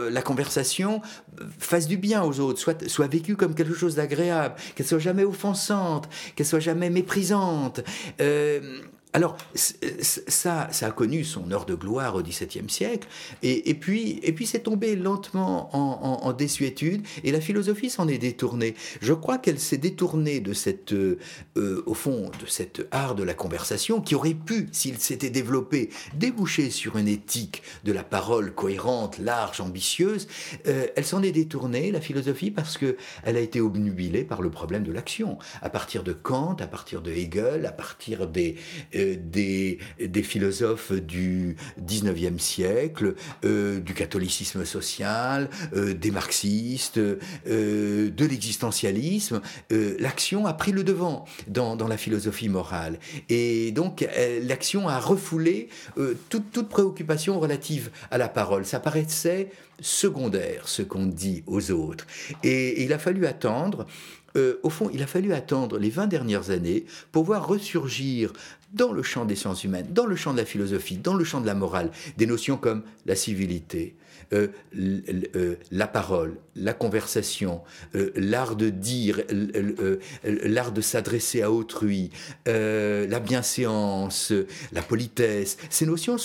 la 0.09 0.21
conversation 0.21 1.01
fasse 1.57 1.87
du 1.87 1.97
bien 1.97 2.23
aux 2.23 2.39
autres, 2.39 2.59
soit, 2.59 2.87
soit 2.87 3.07
vécue 3.07 3.35
comme 3.35 3.55
quelque 3.55 3.73
chose 3.73 3.95
d'agréable, 3.95 4.55
qu'elle 4.75 4.85
soit 4.85 4.99
jamais 4.99 5.23
offensante, 5.23 6.07
qu'elle 6.35 6.45
soit 6.45 6.59
jamais 6.59 6.89
méprisante. 6.89 7.81
Alors, 9.13 9.35
ça, 9.55 10.69
ça 10.71 10.87
a 10.87 10.91
connu 10.91 11.25
son 11.25 11.51
heure 11.51 11.65
de 11.65 11.75
gloire 11.75 12.15
au 12.15 12.21
XVIIe 12.21 12.69
siècle, 12.69 13.07
et, 13.43 13.73
puis, 13.73 14.19
et 14.23 14.31
puis 14.31 14.45
c'est 14.45 14.61
tombé 14.61 14.95
lentement 14.95 15.69
en, 15.75 16.31
désuétude, 16.31 17.05
et 17.23 17.31
la 17.31 17.41
philosophie 17.41 17.89
s'en 17.89 18.07
est 18.07 18.17
détournée. 18.17 18.73
Je 19.01 19.13
crois 19.13 19.37
qu'elle 19.37 19.59
s'est 19.59 19.77
détournée 19.77 20.39
de 20.39 20.53
cette, 20.53 20.93
euh, 20.93 21.17
au 21.85 21.93
fond, 21.93 22.31
de 22.39 22.45
cet 22.47 22.87
art 22.91 23.15
de 23.15 23.23
la 23.23 23.33
conversation 23.33 23.99
qui 23.99 24.15
aurait 24.15 24.33
pu, 24.33 24.69
s'il 24.71 24.97
s'était 24.97 25.29
développé, 25.29 25.89
déboucher 26.13 26.69
sur 26.69 26.97
une 26.97 27.09
éthique 27.09 27.63
de 27.83 27.91
la 27.91 28.03
parole 28.03 28.53
cohérente, 28.53 29.17
large, 29.19 29.59
ambitieuse. 29.59 30.27
Euh, 30.67 30.87
elle 30.95 31.05
s'en 31.05 31.21
est 31.21 31.33
détournée, 31.33 31.91
la 31.91 32.01
philosophie, 32.01 32.51
parce 32.51 32.77
que 32.77 32.95
elle 33.23 33.35
a 33.35 33.41
été 33.41 33.59
obnubilée 33.59 34.23
par 34.23 34.41
le 34.41 34.49
problème 34.49 34.83
de 34.83 34.93
l'action. 34.93 35.37
À 35.61 35.69
partir 35.69 36.03
de 36.03 36.13
Kant, 36.13 36.55
à 36.61 36.67
partir 36.67 37.01
de 37.01 37.11
Hegel, 37.11 37.65
à 37.65 37.71
partir 37.71 38.27
des 38.27 38.55
euh, 38.95 39.00
des, 39.01 39.79
des, 39.99 40.23
philosophes 40.23 40.91
du 40.91 41.55
19e 41.85 42.39
siècle, 42.39 43.15
euh, 43.45 43.79
du 43.79 43.93
catholicisme 43.93 44.65
social, 44.65 45.49
euh, 45.75 45.93
des 45.93 46.11
marxistes, 46.11 46.99
de 46.99 48.25
l'existentialisme, 48.25 49.41
l'action 49.69 50.45
a 50.45 50.53
pris 50.53 50.71
le 50.71 50.83
devant 50.83 51.25
dans, 51.47 51.75
la 51.87 51.97
philosophie 51.97 52.49
morale. 52.49 52.99
Et 53.29 53.71
donc 53.71 54.07
l'action 54.43 54.87
a 54.87 54.99
refoulé 54.99 55.69
toute, 56.29 56.51
toute 56.51 56.69
préoccupation 56.69 57.39
relative 57.39 57.89
à 58.11 58.17
la 58.17 58.29
parole. 58.29 58.65
Ça 58.65 58.79
paraissait 58.79 59.49
secondaire, 59.81 60.67
ce 60.67 60.81
qu'on 60.81 61.05
dit 61.05 61.43
aux 61.47 61.71
autres. 61.71 62.05
Et 62.43 62.83
il 62.83 62.93
a 62.93 62.99
fallu 62.99 63.25
attendre 63.25 63.85
euh, 64.37 64.59
au 64.63 64.69
fond, 64.69 64.89
il 64.93 65.01
a 65.03 65.07
fallu 65.07 65.33
attendre 65.33 65.77
les 65.77 65.89
20 65.89 66.07
dernières 66.07 66.49
années 66.51 66.85
pour 67.11 67.23
voir 67.23 67.47
ressurgir 67.47 68.33
dans 68.73 68.91
le 68.91 69.03
champ 69.03 69.25
des 69.25 69.35
sciences 69.35 69.63
humaines, 69.63 69.87
dans 69.89 70.05
le 70.05 70.15
champ 70.15 70.33
de 70.33 70.37
la 70.37 70.45
philosophie, 70.45 70.97
dans 70.97 71.13
le 71.13 71.23
champ 71.23 71.41
de 71.41 71.47
la 71.47 71.55
morale, 71.55 71.91
des 72.17 72.25
notions 72.25 72.57
comme 72.57 72.83
la 73.05 73.15
civilité, 73.15 73.95
euh, 74.33 74.47
euh, 75.35 75.55
la 75.71 75.87
parole, 75.87 76.37
la 76.55 76.73
conversation, 76.73 77.61
euh, 77.95 78.11
l'art 78.15 78.55
de 78.55 78.69
dire, 78.69 79.21
l'art 80.23 80.71
de 80.71 80.81
s'adresser 80.81 81.41
à 81.41 81.51
autrui, 81.51 82.11
la 82.45 83.19
bienséance, 83.19 84.33
la 84.71 84.81
politesse. 84.81 85.57
Ces 85.69 85.85
notions 85.85 86.17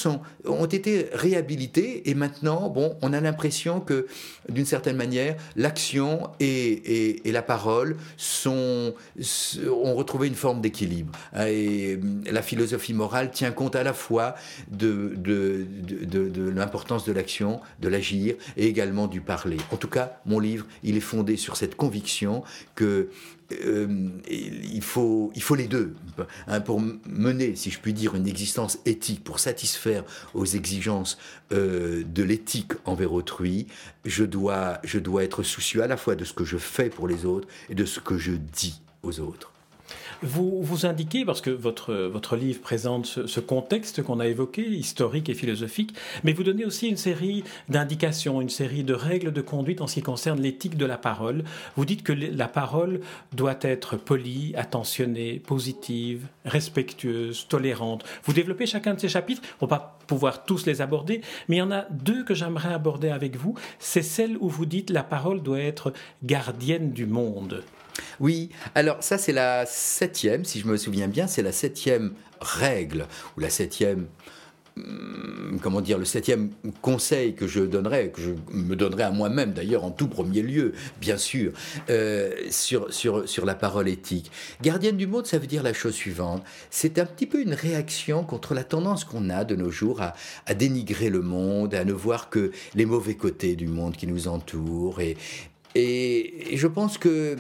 ont 0.45 0.67
été 0.67 1.09
réhabilitées 1.13 2.09
et 2.09 2.15
maintenant, 2.15 2.69
bon, 2.69 2.97
on 3.03 3.13
a 3.13 3.21
l'impression 3.21 3.81
que, 3.81 4.07
d'une 4.49 4.67
certaine 4.67 4.97
manière, 4.97 5.37
l'action 5.57 6.31
et, 6.41 7.23
la 7.25 7.43
parole 7.43 7.97
ont 8.47 8.95
retrouvé 9.95 10.29
une 10.29 10.35
forme 10.35 10.61
d'équilibre. 10.61 11.13
Et 11.39 11.99
la 12.31 12.43
philosophie 12.43 12.95
morale 12.95 13.31
tient 13.31 13.51
compte 13.51 13.77
à 13.77 13.83
la 13.83 13.93
fois 13.93 14.35
de 14.71 15.17
l'importance 16.55 17.05
de 17.05 17.13
l'action, 17.13 17.61
de 17.81 17.89
l'agir 17.89 18.35
et 18.57 18.67
également 18.67 19.07
du 19.07 19.21
parler. 19.21 19.59
En 19.71 19.77
tout 19.77 19.89
cas, 19.89 20.21
mon 20.27 20.39
livre, 20.39 20.67
il 20.83 20.97
est 20.97 21.01
fondé 21.01 21.37
sur 21.37 21.57
cette 21.57 21.75
conviction 21.75 22.43
que 22.75 23.11
euh, 23.53 24.09
il, 24.29 24.83
faut, 24.83 25.31
il 25.35 25.43
faut 25.43 25.55
les 25.55 25.69
deux 25.69 25.95
hein, 26.49 26.61
pour 26.61 26.81
mener, 26.81 27.55
si 27.55 27.71
je 27.71 27.79
puis 27.79 27.93
dire, 27.93 28.15
une 28.15 28.27
existence 28.27 28.79
éthique, 28.87 29.23
pour 29.23 29.39
satisfaire 29.39 30.05
aux 30.35 30.45
exigences 30.45 31.19
euh, 31.53 32.03
de 32.05 32.23
l'éthique 32.23 32.73
envers 32.85 33.13
autrui. 33.13 33.67
Je 34.05 34.25
dois, 34.25 34.79
je 34.83 34.99
dois 34.99 35.23
être 35.25 35.43
soucieux 35.43 35.83
à 35.83 35.87
la 35.87 35.97
fois 35.97 36.17
de 36.17 36.25
ce 36.25 36.33
que 36.33 36.45
je 36.45 36.57
fais 36.57 36.91
pour 36.91 37.07
les 37.07 37.25
autres 37.25 37.49
et 37.69 37.75
de 37.75 37.85
ce 37.85 38.01
que 38.01 38.19
je 38.19 38.33
dis 38.33 38.81
aux 39.03 39.21
autres. 39.21 39.53
Vous, 40.23 40.63
vous 40.63 40.87
indiquez, 40.87 41.25
parce 41.25 41.41
que 41.41 41.51
votre, 41.51 41.95
votre 41.95 42.37
livre 42.37 42.61
présente 42.61 43.07
ce, 43.07 43.41
contexte 43.41 44.03
qu'on 44.03 44.19
a 44.19 44.27
évoqué, 44.27 44.63
historique 44.63 45.29
et 45.29 45.35
philosophique, 45.35 45.95
mais 46.25 46.33
vous 46.33 46.43
donnez 46.43 46.65
aussi 46.65 46.89
une 46.89 46.97
série 46.97 47.45
d'indications, 47.69 48.41
une 48.41 48.49
série 48.49 48.83
de 48.83 48.95
règles 48.95 49.33
de 49.33 49.41
conduite 49.41 49.81
en 49.81 49.87
ce 49.87 49.95
qui 49.95 50.03
concerne 50.03 50.41
l'éthique 50.41 50.77
de 50.77 50.87
la 50.87 50.97
parole. 50.97 51.45
Vous 51.77 51.85
dites 51.85 52.03
que 52.03 52.13
la 52.13 52.49
parole 52.49 53.01
doit 53.33 53.59
être 53.61 53.97
polie, 53.97 54.55
attentionnée, 54.57 55.39
positive, 55.39 56.27
respectueuse, 56.45 57.47
tolérante. 57.49 58.05
Vous 58.25 58.33
développez 58.33 58.67
chacun 58.67 58.95
de 58.95 59.01
ces 59.01 59.09
chapitres, 59.09 59.43
on 59.61 59.67
va 59.67 59.79
pas 59.79 59.99
pouvoir 60.07 60.45
tous 60.45 60.67
les 60.67 60.81
aborder, 60.81 61.21
mais 61.49 61.57
il 61.57 61.59
y 61.59 61.63
en 61.63 61.73
a 61.73 61.87
deux 61.91 62.25
que 62.25 62.35
j'aimerais 62.35 62.73
aborder 62.73 63.11
avec 63.11 63.37
vous. 63.37 63.55
C'est 63.79 64.03
celle 64.03 64.37
où 64.39 64.49
vous 64.49 64.67
dites 64.67 64.91
la 64.91 65.03
parole 65.03 65.43
doit 65.43 65.61
être 65.61 65.93
gardienne 66.23 66.93
du 66.93 67.07
monde. 67.07 67.63
Oui, 68.21 68.51
alors 68.75 69.03
ça 69.03 69.19
c'est 69.19 69.33
la 69.33 69.67
septième, 69.67 70.45
si 70.45 70.61
je 70.61 70.67
me 70.67 70.77
souviens 70.77 71.09
bien, 71.09 71.27
c'est 71.27 71.43
la 71.43 71.53
septième 71.53 72.13
règle, 72.41 73.07
ou 73.37 73.41
la 73.41 73.51
septième 73.51 74.07
hum, 74.77 75.59
comment 75.63 75.81
dire, 75.81 75.99
le 75.99 76.05
septième 76.05 76.51
conseil 76.83 77.35
que 77.35 77.47
je 77.47 77.61
donnerais, 77.61 78.11
que 78.11 78.21
je 78.21 78.31
me 78.53 78.77
donnerais 78.77 79.05
à 79.05 79.11
moi-même 79.11 79.53
d'ailleurs 79.53 79.85
en 79.85 79.91
tout 79.91 80.09
premier 80.09 80.43
lieu, 80.43 80.73
bien 81.01 81.17
sûr, 81.17 81.53
euh, 81.91 82.33
sur, 82.51 82.93
sur, 82.93 83.29
sur 83.29 83.47
la 83.47 83.55
parole 83.55 83.89
éthique. 83.89 84.31
Gardienne 84.63 84.97
du 84.97 85.07
monde, 85.07 85.27
ça 85.27 85.39
veut 85.39 85.47
dire 85.47 85.63
la 85.63 85.73
chose 85.73 85.95
suivante. 85.95 86.43
C'est 86.71 86.99
un 86.99 87.07
petit 87.07 87.27
peu 87.27 87.41
une 87.41 87.55
réaction 87.55 88.25
contre 88.25 88.55
la 88.55 88.65
tendance 88.65 89.05
qu'on 89.05 89.31
a 89.31 89.45
de 89.45 89.57
nos 89.57 89.71
jours 89.71 90.03
à, 90.03 90.15
à, 90.47 90.55
dénigrer 90.55 91.11
le 91.11 91.23
monde, 91.23 91.75
à 91.75 91.85
ne 91.85 91.93
voir 91.93 92.29
que 92.29 92.51
les 92.75 92.87
mauvais 92.87 93.15
côtés 93.15 93.57
du 93.57 93.67
monde 93.67 93.97
qui 93.97 94.07
nous 94.07 94.29
entoure. 94.29 95.01
Et, 95.01 95.17
et 95.75 96.57
je 96.57 96.67
pense 96.67 96.97
que 96.99 97.37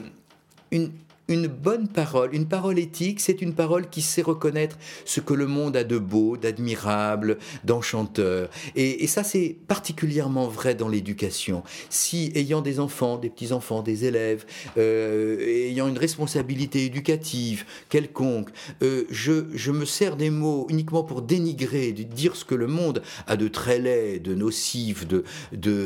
une, 0.71 0.91
une 1.29 1.49
bonne 1.49 1.89
parole, 1.89 2.35
une 2.35 2.47
parole 2.47 2.79
éthique, 2.79 3.21
c'est 3.21 3.43
une 3.43 3.55
parole 3.55 3.89
qui 3.89 4.03
sait 4.03 4.23
reconnaître 4.23 4.79
ce 5.05 5.21
que 5.21 5.35
le 5.35 5.47
monde 5.47 5.77
a 5.77 5.85
de 5.85 5.99
beau, 5.99 6.37
d'admirable, 6.37 7.39
d'enchanteur. 7.65 8.49
Et, 8.77 9.07
ça, 9.07 9.25
c'est 9.25 9.57
particulièrement 9.67 10.49
vrai 10.49 10.75
dans 10.75 10.89
l'éducation. 10.89 11.63
Si, 11.91 12.33
ayant 12.35 12.61
des 12.61 12.81
enfants, 12.81 13.19
des 13.19 13.31
petits-enfants, 13.31 13.83
des 13.83 14.05
élèves, 14.05 14.45
euh, 14.79 15.69
ayant 15.69 15.89
une 15.89 15.99
responsabilité 15.99 16.85
éducative 16.85 17.65
quelconque, 17.89 18.51
euh, 18.83 19.05
je, 19.11 19.47
je, 19.55 19.73
me 19.73 19.85
sers 19.85 20.17
des 20.17 20.31
mots 20.31 20.67
uniquement 20.71 21.03
pour 21.03 21.23
dénigrer, 21.23 21.93
de 21.93 22.03
dire 22.03 22.37
ce 22.37 22.45
que 22.45 22.55
le 22.55 22.67
monde 22.67 23.03
a 23.27 23.37
de 23.37 23.49
très 23.49 23.79
laid, 23.79 24.21
de 24.21 24.35
nocif, 24.35 25.07
de 25.07 25.25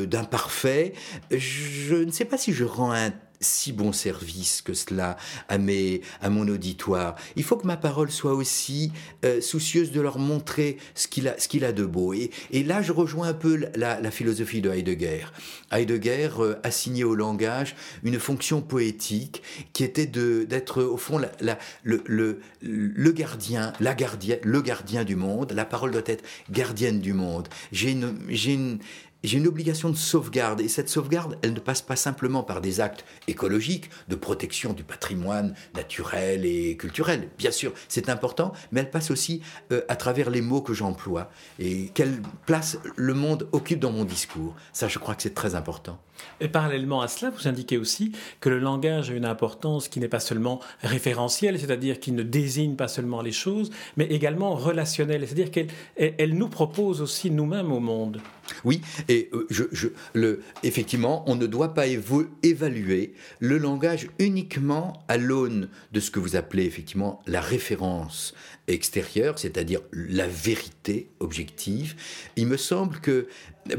d'imparfait, 0.05 0.93
je 1.31 1.95
ne 1.95 2.11
sais 2.11 2.25
pas 2.25 2.37
si 2.37 2.53
je 2.53 2.63
rends 2.63 2.91
un 2.91 3.11
si 3.41 3.73
bon 3.73 3.91
service 3.91 4.61
que 4.61 4.73
cela 4.73 5.17
à, 5.49 5.57
mes, 5.57 6.01
à 6.21 6.29
mon 6.29 6.47
auditoire. 6.47 7.15
Il 7.35 7.43
faut 7.43 7.57
que 7.57 7.67
ma 7.67 7.77
parole 7.77 8.11
soit 8.11 8.33
aussi 8.33 8.91
euh, 9.25 9.41
soucieuse 9.41 9.91
de 9.91 9.99
leur 9.99 10.19
montrer 10.19 10.77
ce 10.95 11.07
qu'il 11.07 11.27
a, 11.27 11.37
qu'il 11.51 11.65
a 11.65 11.73
de 11.73 11.85
beau. 11.85 12.13
Et, 12.13 12.31
et, 12.51 12.63
là, 12.63 12.81
je 12.81 12.93
rejoins 12.93 13.27
un 13.27 13.33
peu 13.33 13.67
la, 13.75 14.11
philosophie 14.11 14.61
de 14.61 14.69
Heidegger. 14.69 15.25
Heidegger 15.71 16.29
euh, 16.39 16.55
assigné 16.63 17.03
au 17.03 17.13
langage 17.13 17.75
une 18.03 18.19
fonction 18.19 18.61
poétique 18.61 19.43
qui 19.73 19.83
était 19.83 20.05
d'être 20.05 20.81
au 20.81 20.97
fond 20.97 21.17
la, 21.17 21.57
le, 21.83 22.01
le, 22.05 22.39
le, 22.61 23.11
gardien, 23.11 23.73
la 23.81 23.93
gardienne, 23.93 24.39
le 24.43 24.61
gardien 24.61 25.03
du 25.03 25.17
monde. 25.17 25.51
La 25.51 25.65
parole 25.65 25.91
doit 25.91 26.01
être 26.05 26.23
gardienne 26.49 27.01
du 27.01 27.13
monde. 27.13 27.49
J'ai 27.73 27.91
une, 27.91 28.79
j'ai 29.23 29.37
une, 29.37 29.47
obligation 29.47 29.89
de 29.89 29.95
sauvegarde. 29.95 30.61
Et 30.61 30.67
cette 30.67 30.89
sauvegarde, 30.89 31.37
elle 31.41 31.53
ne 31.53 31.59
passe 31.59 31.81
pas 31.81 31.95
simplement 31.95 32.43
par 32.43 32.61
des 32.61 32.79
actes 32.79 33.05
écologiques 33.27 33.89
de 34.07 34.15
protection 34.15 34.73
du 34.73 34.83
patrimoine 34.83 35.55
naturel 35.75 36.45
et 36.45 36.77
culturel. 36.77 37.29
Bien 37.37 37.51
sûr, 37.51 37.73
c'est 37.87 38.09
important, 38.09 38.53
mais 38.71 38.81
elle 38.81 38.89
passe 38.89 39.11
aussi 39.11 39.41
euh, 39.71 39.81
à 39.89 39.95
travers 39.95 40.29
les 40.29 40.41
mots 40.41 40.61
que 40.61 40.73
j'emploie 40.73 41.29
et 41.59 41.91
quelle 41.93 42.21
place 42.45 42.79
le 42.95 43.13
monde 43.13 43.47
occupe 43.51 43.79
dans 43.79 43.91
mon 43.91 44.05
discours. 44.05 44.55
Ça, 44.73 44.87
je 44.87 44.99
crois 44.99 45.15
que 45.15 45.23
c'est 45.23 45.33
très 45.33 45.55
important. 45.55 45.99
Et 46.39 46.47
parallèlement 46.47 47.01
à 47.01 47.07
cela, 47.07 47.31
vous 47.31 47.47
indiquez 47.47 47.77
aussi 47.77 48.11
que 48.39 48.49
le 48.49 48.59
langage 48.59 49.09
a 49.09 49.13
une 49.13 49.25
importance 49.25 49.87
qui 49.87 49.99
n'est 49.99 50.07
pas 50.07 50.19
seulement 50.19 50.59
référentielle, 50.81 51.59
c'est-à-dire 51.59 51.99
qu'il 51.99 52.15
ne 52.15 52.23
désigne 52.23 52.75
pas 52.75 52.87
seulement 52.87 53.21
les 53.21 53.31
choses, 53.31 53.71
mais 53.97 54.05
également 54.05 54.55
relationnelle, 54.55 55.25
c'est-à-dire 55.25 55.51
qu'elle 55.51 55.67
elle 55.97 56.35
nous 56.35 56.49
propose 56.49 57.01
aussi 57.01 57.31
nous-mêmes 57.31 57.71
au 57.71 57.79
monde. 57.79 58.21
Oui, 58.65 58.81
et 59.11 59.29
euh, 59.33 59.45
je, 59.49 59.89
le, 60.13 60.41
effectivement, 60.63 61.25
on 61.27 61.35
ne 61.35 61.45
doit 61.45 61.73
pas 61.73 61.85
évaluer 61.85 63.13
le 63.39 63.57
langage 63.57 64.07
uniquement 64.19 65.03
à 65.09 65.17
l'aune 65.17 65.67
de 65.91 65.99
ce 65.99 66.11
que 66.11 66.19
vous 66.19 66.37
appelez 66.37 66.63
effectivement 66.63 67.21
la 67.27 67.41
référence 67.41 68.33
extérieure, 68.69 69.37
c'est-à-dire 69.37 69.81
la 69.91 70.27
vérité 70.27 71.09
objective. 71.19 71.95
Il 72.37 72.47
me 72.47 72.55
semble 72.55 73.01
que 73.01 73.27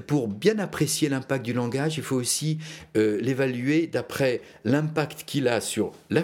pour 0.07 0.29
bien 0.29 0.59
apprécier 0.59 1.09
l'impact 1.09 1.45
du 1.45 1.53
langage, 1.53 1.97
il 1.97 2.03
faut 2.03 2.17
aussi 2.17 2.59
euh, 2.97 3.21
l'évaluer 3.21 3.87
d'après 3.87 4.41
l'impact 4.65 5.25
qu'il 5.25 5.49
a 5.49 5.61
sur 5.61 5.93
la, 6.11 6.23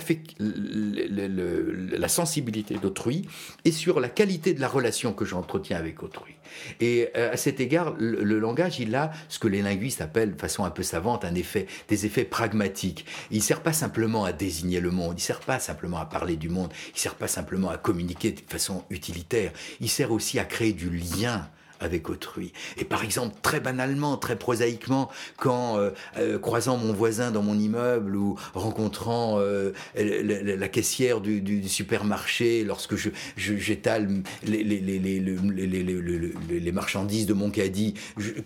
sensibilité 2.09 2.77
d'autrui 2.77 3.29
et 3.65 3.73
sur 3.73 4.01
la 4.01 4.09
qualité 4.09 4.55
de 4.55 4.61
la 4.61 4.69
relation 4.69 5.13
que 5.13 5.25
j'entretiens 5.25 5.77
avec 5.77 6.03
autrui. 6.03 6.35
Et 6.81 7.09
euh, 7.17 7.33
à 7.33 7.37
cet 7.37 7.61
égard, 7.61 7.95
le, 7.99 8.39
langage, 8.39 8.81
il 8.81 8.95
a 8.95 9.11
ce 9.29 9.39
que 9.39 9.49
les 9.49 9.61
linguistes 9.61 10.01
appellent 10.01 10.35
de 10.35 10.41
façon 10.41 10.65
un 10.65 10.71
peu 10.71 10.83
savante 10.83 11.25
un 11.25 11.35
effet, 11.35 11.67
des 11.89 12.07
effets 12.07 12.25
pragmatiques. 12.25 13.05
Il 13.31 13.39
ne 13.39 13.43
sert 13.43 13.63
pas 13.63 13.73
simplement 13.73 14.25
à 14.25 14.33
désigner 14.33 14.81
le 14.81 14.91
monde, 14.91 15.15
il 15.15 15.17
ne 15.17 15.21
sert 15.21 15.41
pas 15.41 15.59
simplement 15.59 15.99
à 15.99 16.07
parler 16.07 16.37
du 16.37 16.49
monde, 16.49 16.73
il 16.89 16.95
ne 16.95 16.99
sert 16.99 17.17
pas 17.17 17.29
simplement 17.29 17.71
à 17.71 17.77
communiquer 17.77 18.33
de 18.33 18.41
façon 18.47 18.85
utilitaire, 18.91 19.53
il 19.81 19.91
sert 19.91 20.13
aussi 20.13 20.39
à 20.39 20.45
créer 20.45 20.73
du 20.73 20.91
lien 20.91 21.49
avec 21.81 22.09
autrui. 22.09 22.53
Et 22.77 22.85
par 22.85 23.05
exemple, 23.05 23.37
très 23.43 23.61
banalement, 23.61 24.17
très 24.17 24.37
prosaïquement, 24.37 25.09
quand 25.37 25.79
euh, 25.79 25.91
euh, 26.19 26.39
croisant 26.39 26.77
mon 26.77 26.93
voisin 26.93 27.31
dans 27.31 27.43
mon 27.43 27.59
immeuble 27.59 28.17
ou 28.17 28.37
rencontrant 28.55 29.39
euh, 29.39 29.73
la, 29.97 30.69
caissière 30.69 31.21
du, 31.21 31.69
supermarché, 31.69 32.65
lorsque 32.65 32.97
je, 32.97 33.11
j'étale 33.37 34.09
les, 34.45 34.63
les, 34.63 34.81
les, 34.81 36.73
marchandises 36.73 37.27
de 37.27 37.33
mon 37.33 37.51
caddie, 37.51 37.95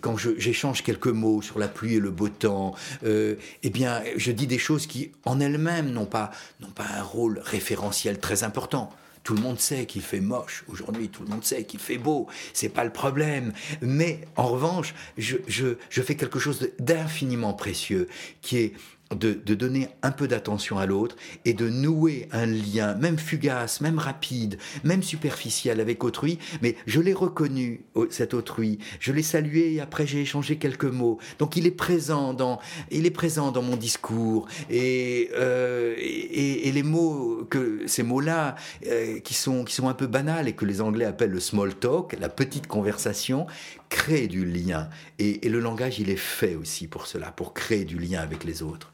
quand 0.01 0.17
j'échange 0.17 0.83
quelques 0.83 1.07
mots 1.07 1.41
sur 1.41 1.59
la 1.59 1.67
pluie 1.67 1.95
et 1.95 1.99
le 1.99 2.11
beau 2.11 2.29
temps, 2.29 2.75
eh 3.03 3.69
bien, 3.69 4.01
je 4.15 4.31
dis 4.31 4.47
des 4.47 4.57
choses 4.57 4.87
qui, 4.87 5.11
en 5.25 5.39
elles-mêmes, 5.39 5.91
n'ont 5.91 6.05
pas, 6.05 6.31
n'ont 6.59 6.71
pas 6.71 6.87
un 6.97 7.03
rôle 7.03 7.41
référentiel 7.43 8.19
très 8.19 8.43
important. 8.43 8.91
Tout 9.23 9.35
le 9.35 9.41
monde 9.41 9.59
sait 9.59 9.85
qu'il 9.85 10.01
fait 10.01 10.19
moche 10.19 10.63
aujourd'hui, 10.67 11.09
tout 11.09 11.23
le 11.23 11.29
monde 11.29 11.43
sait 11.43 11.63
qu'il 11.63 11.79
fait 11.79 11.97
beau, 11.97 12.27
c'est 12.53 12.69
pas 12.69 12.83
le 12.83 12.91
problème. 12.91 13.53
Mais 13.81 14.21
en 14.35 14.47
revanche, 14.47 14.93
je, 15.17 15.37
je, 15.47 15.77
je 15.89 16.01
fais 16.01 16.15
quelque 16.15 16.39
chose 16.39 16.69
d'infiniment 16.79 17.53
précieux 17.53 18.07
qui 18.41 18.57
est 18.57 18.73
de, 19.15 19.53
donner 19.53 19.89
un 20.01 20.11
peu 20.11 20.27
d'attention 20.27 20.77
à 20.77 20.85
l'autre 20.85 21.15
et 21.45 21.53
de 21.53 21.69
nouer 21.69 22.27
un 22.31 22.45
lien, 22.45 22.95
même 22.95 23.17
fugace, 23.17 23.81
même 23.81 23.99
rapide, 23.99 24.57
même 24.83 25.03
superficiel 25.03 25.79
avec 25.79 26.03
autrui, 26.03 26.39
mais 26.61 26.75
je 26.87 26.99
l'ai 26.99 27.13
reconnu, 27.13 27.85
cet 28.09 28.33
autrui, 28.33 28.79
je 28.99 29.11
l'ai 29.11 29.23
salué 29.23 29.73
et 29.73 29.81
après 29.81 30.07
j'ai 30.07 30.21
échangé 30.21 30.57
quelques 30.57 30.85
mots. 30.85 31.19
Donc 31.39 31.55
il 31.55 31.67
est 31.67 31.71
présent 31.71 32.33
dans, 32.33 32.59
il 32.91 33.05
est 33.05 33.11
présent 33.11 33.51
dans 33.51 33.61
mon 33.61 33.75
discours 33.75 34.47
et, 34.69 35.29
euh, 35.35 35.95
et, 35.97 36.71
les 36.71 36.83
mots, 36.83 37.45
que 37.49 37.83
ces 37.85 38.01
mots-là, 38.03 38.55
euh, 38.87 39.19
qui, 39.19 39.35
sont, 39.35 39.63
qui 39.63 39.75
sont 39.75 39.87
un 39.87 39.93
peu 39.93 40.07
banals 40.07 40.47
et 40.47 40.53
que 40.53 40.65
les 40.65 40.81
Anglais 40.81 41.05
appellent 41.05 41.29
le 41.29 41.39
small 41.39 41.75
talk, 41.75 42.15
la 42.19 42.29
petite 42.29 42.65
conversation, 42.65 43.45
créent 43.89 44.27
du 44.27 44.43
lien. 44.43 44.89
et 45.19 45.47
le 45.47 45.59
langage, 45.59 45.99
il 45.99 46.09
est 46.09 46.15
fait 46.15 46.55
aussi 46.55 46.87
pour 46.87 47.05
cela, 47.05 47.31
pour 47.31 47.53
créer 47.53 47.85
du 47.85 47.99
lien 47.99 48.21
avec 48.21 48.43
les 48.43 48.63
autres. 48.63 48.93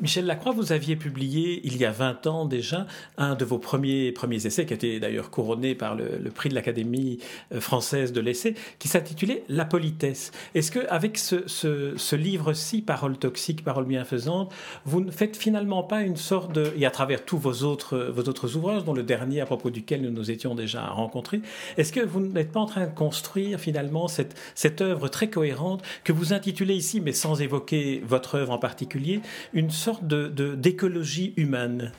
Michel 0.00 0.24
Lacroix, 0.24 0.52
vous 0.52 0.72
aviez 0.72 0.96
publié 0.96 1.60
il 1.64 1.76
y 1.76 1.84
a 1.84 1.90
20 1.90 2.26
ans 2.26 2.46
déjà 2.46 2.86
un 3.18 3.34
de 3.34 3.44
vos 3.44 3.58
premiers, 3.58 4.12
premiers 4.12 4.46
essais, 4.46 4.64
qui 4.64 4.72
a 4.72 4.76
été 4.76 4.98
d'ailleurs 4.98 5.30
couronné 5.30 5.74
par 5.74 5.94
le, 5.94 6.30
prix 6.34 6.48
de 6.48 6.54
l'Académie 6.54 7.18
euh, 7.52 7.60
française 7.60 8.12
de 8.12 8.20
l'essai, 8.22 8.54
qui 8.78 8.88
s'intitulait 8.88 9.44
La 9.50 9.66
politesse. 9.66 10.32
Est-ce 10.54 10.72
qu'avec 10.72 11.18
ce, 11.18 11.46
ce, 11.46 12.16
livre-ci, 12.16 12.80
Paroles 12.80 13.18
toxiques, 13.18 13.62
Paroles 13.62 13.84
bienfaisantes, 13.84 14.50
vous 14.86 15.02
ne 15.02 15.10
faites 15.10 15.36
finalement 15.36 15.82
pas 15.82 16.00
une 16.00 16.16
sorte 16.16 16.52
de, 16.54 16.72
et 16.78 16.86
à 16.86 16.90
travers 16.90 17.26
tous 17.26 17.36
vos 17.36 17.62
autres, 17.64 17.98
vos 18.10 18.22
autres 18.22 18.56
ouvrages, 18.56 18.84
dont 18.84 18.94
le 18.94 19.02
dernier 19.02 19.42
à 19.42 19.46
propos 19.46 19.68
duquel 19.68 20.00
nous 20.00 20.10
nous 20.10 20.30
étions 20.30 20.54
déjà 20.54 20.86
rencontrés, 20.86 21.42
est-ce 21.76 21.92
que 21.92 22.00
vous 22.00 22.20
n'êtes 22.20 22.52
pas 22.52 22.60
en 22.60 22.66
train 22.66 22.86
de 22.86 22.94
construire 22.94 23.60
finalement 23.60 24.08
cette, 24.08 24.34
cette 24.54 24.80
œuvre 24.80 25.08
très 25.08 25.28
cohérente 25.28 25.82
que 26.04 26.12
vous 26.12 26.32
intitulez 26.32 26.74
ici, 26.74 27.02
mais 27.02 27.12
sans 27.12 27.42
évoquer 27.42 28.02
votre 28.06 28.36
œuvre 28.36 28.52
en 28.52 28.58
particulier, 28.58 29.20
une 29.52 29.70
sorte 29.70 29.89
d'écologie 30.02 31.34
humaine 31.36 31.92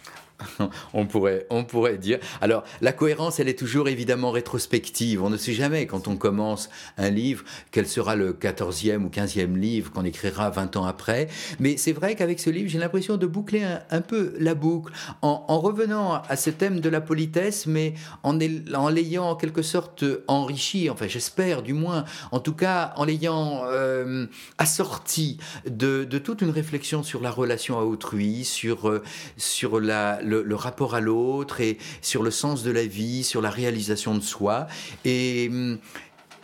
on, 0.93 1.06
pourrait, 1.06 1.45
on 1.49 1.63
pourrait 1.63 1.97
dire. 1.97 2.19
Alors, 2.41 2.63
la 2.82 2.91
cohérence, 2.93 3.39
elle 3.39 3.49
est 3.49 3.58
toujours 3.58 3.88
évidemment 3.89 4.32
rétrospective. 4.32 5.23
On 5.23 5.30
ne 5.30 5.38
sait 5.38 5.54
jamais, 5.54 5.86
quand 5.86 6.08
on 6.08 6.15
commence 6.15 6.69
un 6.97 7.10
livre, 7.10 7.43
quel 7.71 7.88
sera 7.88 8.15
le 8.15 8.34
14e 8.34 9.04
ou 9.04 9.10
15e 9.10 9.56
livre 9.56 9.91
qu'on 9.91 10.06
écrira 10.06 10.49
20 10.49 10.77
ans 10.77 10.86
après. 10.86 11.27
Mais 11.60 11.77
c'est 11.77 11.93
vrai 11.93 12.15
qu'avec 12.15 12.39
ce 12.39 12.49
livre, 12.49 12.69
j'ai 12.69 12.80
l'impression 12.80 13.17
de 13.17 13.27
boucler 13.27 13.63
un, 13.89 14.01
peu 14.01 14.34
la 14.39 14.56
boucle, 14.56 14.93
en, 15.21 15.60
revenant 15.60 16.21
à 16.27 16.36
ce 16.36 16.49
thème 16.49 16.80
de 16.80 16.89
la 16.89 17.01
politesse, 17.01 17.67
mais 17.67 17.93
en, 18.23 18.39
en 18.73 18.89
l'ayant 18.89 19.30
en 19.30 19.36
quelque 19.36 19.62
sorte 19.62 20.04
enrichi, 20.27 20.89
enfin 20.89 21.08
j'espère 21.08 21.62
du 21.62 21.73
moins, 21.73 22.06
en 22.32 22.39
tout 22.39 22.54
cas 22.54 22.93
en 22.97 23.06
l'ayant 23.06 23.63
euh, 23.65 24.25
assorti 24.58 25.38
de, 25.65 26.04
toute 26.17 26.41
une 26.41 26.49
réflexion 26.49 27.04
sur 27.04 27.21
la 27.21 27.32
relation 27.32 27.80
à 27.80 27.84
autrui, 27.84 28.43
sur, 28.43 28.89
euh, 28.89 29.04
sur 29.38 29.80
la 29.80 30.21
le, 30.32 30.56
rapport 30.56 30.96
à 30.96 31.00
l'autre 31.00 31.62
et 31.62 31.78
sur 32.02 32.24
le 32.24 32.32
sens 32.32 32.63
de 32.63 32.72
la 32.72 32.86
vie, 32.86 33.24
sur 33.24 33.41
la 33.41 33.50
réalisation 33.50 34.15
de 34.15 34.22
soi. 34.22 34.67
Et 35.06 35.48
hum, 35.50 35.78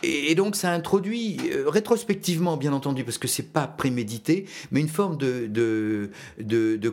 et, 0.02 0.34
donc 0.34 0.56
ça 0.56 0.72
introduit 0.72 1.38
euh, 1.52 1.68
rétrospectivement, 1.68 2.56
bien 2.56 2.72
entendu, 2.72 3.04
parce 3.04 3.18
que 3.18 3.28
c'est 3.28 3.52
pas 3.52 3.66
prémédité, 3.66 4.46
mais 4.70 4.80
une 4.80 4.88
forme 4.88 5.16
de, 5.16 6.10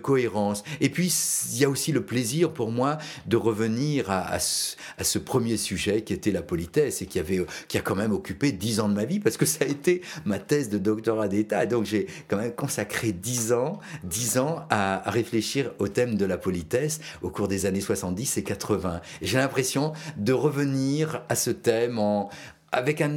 cohérence. 0.02 0.64
Et 0.82 0.90
puis 0.90 1.14
il 1.54 1.60
y 1.60 1.66
a 1.66 1.70
aussi 1.70 1.92
le 1.92 2.04
plaisir 2.06 2.52
pour 2.52 2.72
moi 2.72 2.98
de 3.26 3.38
revenir 3.38 4.10
à, 4.10 4.40
ce, 4.40 5.20
premier 5.20 5.58
sujet 5.58 6.04
qui 6.04 6.14
était 6.14 6.32
la 6.32 6.42
politesse 6.42 7.02
et 7.02 7.06
qui 7.06 7.20
avait 7.20 7.44
qui 7.68 7.78
a 7.78 7.82
quand 7.82 7.96
même 7.96 8.12
occupé 8.12 8.52
dix 8.52 8.80
ans 8.80 8.90
de 8.90 8.94
ma 8.94 9.06
vie 9.06 9.20
parce 9.20 9.38
que 9.38 9.46
ça 9.46 9.66
a 9.66 9.68
été 9.68 10.02
ma 10.26 10.40
thèse 10.40 10.70
de 10.70 10.78
doctorat 10.78 11.28
d'État. 11.28 11.66
Donc 11.66 11.86
j'ai 11.86 12.08
quand 12.28 12.38
même 12.38 12.54
consacré 12.54 13.12
dix 13.12 13.54
ans, 13.54 13.80
dix 14.04 14.38
ans 14.38 14.66
à, 14.70 15.08
à, 15.08 15.12
réfléchir 15.12 15.72
au 15.80 15.88
thème 15.88 16.16
de 16.16 16.26
la 16.26 16.38
politesse 16.38 17.00
au 17.22 17.30
cours 17.30 17.48
des 17.48 17.66
années 17.66 17.82
70 17.82 18.38
et 18.38 18.44
80. 18.44 19.02
Et 19.22 19.26
j'ai 19.26 19.38
l'impression 19.38 19.94
de 20.18 20.34
revenir 20.34 21.24
à 21.30 21.36
ce 21.36 21.50
thème 21.50 21.98
en, 21.98 22.30
avec, 22.76 23.02
un, 23.02 23.12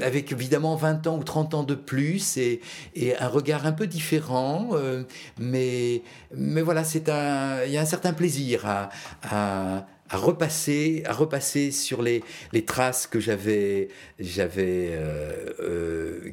avec 0.00 0.32
évidemment 0.32 0.76
20 0.76 1.06
ans 1.06 1.18
ou 1.18 1.24
30 1.24 1.54
ans 1.54 1.62
de 1.62 1.74
plus 1.74 2.36
et, 2.36 2.60
et 2.94 3.16
un 3.16 3.28
regard 3.28 3.66
un 3.66 3.72
peu 3.72 3.86
différent, 3.86 4.70
euh, 4.72 5.04
mais, 5.38 6.02
mais 6.34 6.62
voilà, 6.62 6.82
il 6.94 7.72
y 7.72 7.78
a 7.78 7.80
un 7.80 7.86
certain 7.86 8.12
plaisir 8.12 8.66
à 8.66 9.86
à 10.10 10.16
repasser, 10.16 11.02
à 11.06 11.12
repasser 11.12 11.70
sur 11.70 12.02
les, 12.02 12.22
les 12.52 12.64
traces 12.64 13.06
que 13.06 13.20
j'avais, 13.20 13.88
euh, 14.20 15.32
euh, 15.60 16.30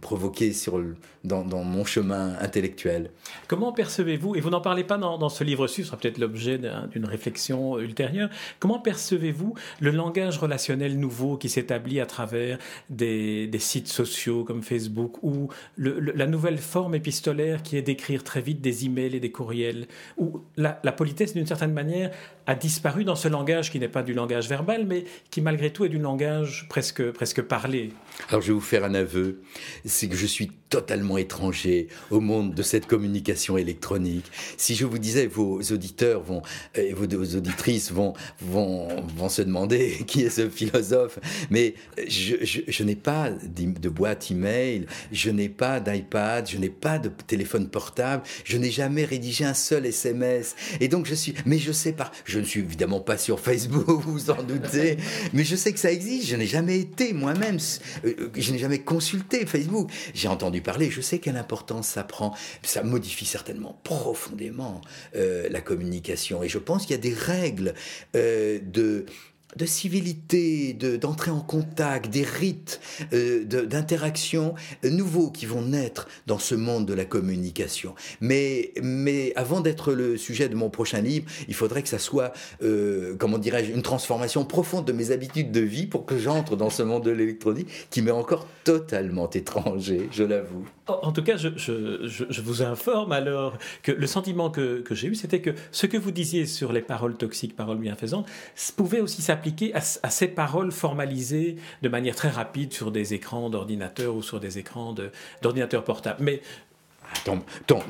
provoquées 0.00 0.52
sur, 0.52 0.80
dans, 1.24 1.44
dans, 1.44 1.64
mon 1.64 1.84
chemin 1.84 2.36
intellectuel. 2.40 3.10
Comment 3.48 3.72
percevez-vous, 3.72 4.36
et 4.36 4.40
vous 4.40 4.50
n'en 4.50 4.60
parlez 4.60 4.84
pas 4.84 4.98
dans, 4.98 5.18
dans 5.18 5.28
ce 5.28 5.42
livre-ci, 5.42 5.82
ce 5.82 5.88
sera 5.88 5.96
peut-être 5.96 6.18
l'objet 6.18 6.60
d'une 6.90 7.06
réflexion 7.06 7.78
ultérieure, 7.78 8.30
comment 8.60 8.78
percevez-vous 8.78 9.54
le 9.80 9.90
langage 9.90 10.38
relationnel 10.38 10.98
nouveau 10.98 11.36
qui 11.36 11.48
s'établit 11.48 12.00
à 12.00 12.06
travers 12.06 12.58
des, 12.88 13.48
des, 13.48 13.58
sites 13.58 13.88
sociaux 13.88 14.44
comme 14.44 14.62
Facebook 14.62 15.22
ou 15.22 15.48
le, 15.76 15.98
la 15.98 16.26
nouvelle 16.26 16.58
forme 16.58 16.94
épistolaire 16.94 17.62
qui 17.62 17.76
est 17.76 17.82
d'écrire 17.82 18.22
très 18.22 18.40
vite 18.40 18.60
des 18.60 18.84
emails 18.84 19.16
et 19.16 19.20
des 19.20 19.32
courriels, 19.32 19.88
où 20.18 20.42
la, 20.56 20.80
la 20.84 20.92
politesse 20.92 21.34
d'une 21.34 21.46
certaine 21.46 21.72
manière 21.72 22.10
a 22.46 22.54
disparu 22.54 22.75
dans 23.04 23.16
ce 23.16 23.28
langage 23.28 23.70
qui 23.70 23.78
n'est 23.78 23.88
pas 23.88 24.02
du 24.02 24.14
langage 24.14 24.48
verbal, 24.48 24.86
mais 24.86 25.04
qui 25.30 25.40
malgré 25.40 25.70
tout 25.72 25.84
est 25.84 25.88
du 25.88 25.98
langage 25.98 26.66
presque, 26.68 27.10
presque 27.10 27.42
parlé. 27.42 27.92
Alors 28.28 28.40
je 28.40 28.48
vais 28.48 28.52
vous 28.52 28.60
faire 28.60 28.84
un 28.84 28.94
aveu, 28.94 29.42
c'est 29.84 30.08
que 30.08 30.16
je 30.16 30.26
suis 30.26 30.50
totalement 30.68 31.18
étranger 31.18 31.88
au 32.10 32.20
monde 32.20 32.54
de 32.54 32.62
cette 32.62 32.86
communication 32.86 33.56
électronique. 33.56 34.24
Si 34.56 34.74
je 34.74 34.84
vous 34.84 34.98
disais, 34.98 35.26
vos 35.26 35.60
auditeurs 35.60 36.22
vont, 36.22 36.42
et 36.74 36.92
vos, 36.92 37.04
auditrices 37.04 37.92
vont, 37.92 38.14
vont, 38.40 38.88
vont 39.16 39.28
se 39.28 39.42
demander 39.42 39.98
qui 40.06 40.22
est 40.22 40.30
ce 40.30 40.48
philosophe, 40.48 41.18
mais 41.50 41.74
je, 42.08 42.36
je, 42.42 42.82
n'ai 42.82 42.96
pas 42.96 43.30
de 43.30 43.88
boîte 43.88 44.30
email, 44.30 44.86
je 45.12 45.30
n'ai 45.30 45.48
pas 45.48 45.80
d'iPad, 45.80 46.48
je 46.48 46.58
n'ai 46.58 46.68
pas 46.68 46.98
de 46.98 47.10
téléphone 47.26 47.68
portable, 47.68 48.22
je 48.44 48.56
n'ai 48.56 48.70
jamais 48.70 49.04
rédigé 49.04 49.44
un 49.44 49.54
seul 49.54 49.86
SMS. 49.86 50.56
Et 50.80 50.88
donc 50.88 51.06
je 51.06 51.14
suis, 51.14 51.34
mais 51.46 51.58
je 51.58 51.72
sais 51.72 51.92
pas, 51.92 52.10
je 52.24 52.38
ne 52.38 52.44
suis 52.44 52.60
évidemment 52.60 53.00
pas 53.00 53.18
sur 53.18 53.40
Facebook, 53.40 54.02
vous 54.04 54.30
en 54.30 54.42
doutez, 54.42 54.96
mais 55.32 55.44
je 55.44 55.56
sais 55.56 55.72
que 55.72 55.78
ça 55.78 55.92
existe, 55.92 56.26
je 56.28 56.36
n'ai 56.36 56.46
jamais 56.46 56.78
été 56.78 57.12
moi-même, 57.12 57.58
euh, 58.04 58.30
je 58.36 58.52
n'ai 58.52 58.58
jamais 58.58 58.80
consulté 58.80 59.46
Facebook. 59.46 59.90
J'ai 60.14 60.28
entendu 60.28 60.55
parler, 60.60 60.90
je 60.90 61.00
sais 61.00 61.18
quelle 61.18 61.36
importance 61.36 61.88
ça 61.88 62.04
prend. 62.04 62.34
Ça 62.62 62.82
modifie 62.82 63.26
certainement 63.26 63.80
profondément 63.84 64.80
euh, 65.14 65.48
la 65.50 65.60
communication. 65.60 66.42
Et 66.42 66.48
je 66.48 66.58
pense 66.58 66.86
qu'il 66.86 66.92
y 66.92 66.98
a 66.98 67.02
des 67.02 67.14
règles 67.14 67.74
euh, 68.14 68.58
de 68.62 69.06
de 69.54 69.64
civilité, 69.64 70.74
d'entrer 70.74 71.30
en 71.30 71.40
contact, 71.40 72.10
des 72.10 72.24
rites 72.24 72.80
euh, 73.12 73.44
d'interaction 73.44 74.54
nouveaux 74.82 75.30
qui 75.30 75.46
vont 75.46 75.62
naître 75.62 76.08
dans 76.26 76.38
ce 76.38 76.54
monde 76.54 76.86
de 76.86 76.92
la 76.92 77.04
communication. 77.04 77.94
Mais, 78.20 78.72
mais 78.82 79.32
avant 79.36 79.60
d'être 79.60 79.92
le 79.92 80.16
sujet 80.16 80.48
de 80.48 80.54
mon 80.54 80.68
prochain 80.68 81.00
livre, 81.00 81.26
il 81.48 81.54
faudrait 81.54 81.82
que 81.82 81.88
ça 81.88 81.98
soit, 81.98 82.32
euh, 82.62 83.14
comment 83.18 83.38
dirais-je, 83.38 83.72
une 83.72 83.82
transformation 83.82 84.44
profonde 84.44 84.84
de 84.84 84.92
mes 84.92 85.10
habitudes 85.10 85.52
de 85.52 85.60
vie 85.60 85.86
pour 85.86 86.06
que 86.06 86.18
j'entre 86.18 86.56
dans 86.56 86.70
ce 86.70 86.82
monde 86.82 87.04
de 87.04 87.10
l'électronique 87.10 87.68
qui 87.90 88.02
m'est 88.02 88.10
encore 88.10 88.46
totalement 88.64 89.30
étranger, 89.30 90.08
je 90.10 90.24
l'avoue. 90.24 90.66
En 90.88 91.12
tout 91.12 91.22
cas, 91.22 91.36
je, 91.36 91.48
je, 91.56 92.26
je, 92.28 92.40
vous 92.40 92.62
informe 92.62 93.12
alors 93.12 93.58
que 93.82 93.90
le 93.90 94.06
sentiment 94.06 94.50
que, 94.50 94.80
que 94.80 94.94
j'ai 94.94 95.08
eu, 95.08 95.14
c'était 95.14 95.40
que 95.40 95.50
ce 95.72 95.86
que 95.86 95.96
vous 95.96 96.12
disiez 96.12 96.46
sur 96.46 96.72
les 96.72 96.80
paroles 96.80 97.16
toxiques, 97.16 97.56
paroles 97.56 97.78
bienfaisantes, 97.78 98.26
pouvait 98.76 99.00
aussi 99.00 99.22
s'appliquer 99.22 99.35
à, 99.74 100.10
ces 100.10 100.28
paroles 100.28 100.72
formalisées 100.72 101.56
de 101.82 101.88
manière 101.88 102.14
très 102.14 102.30
rapide 102.30 102.72
sur 102.72 102.90
des 102.90 103.14
écrans 103.14 103.50
d'ordinateur 103.50 104.14
ou 104.14 104.22
sur 104.22 104.40
des 104.40 104.58
écrans 104.58 104.94
d'ordinateur 105.42 105.84
portable. 105.84 106.22
Mais 106.22 106.42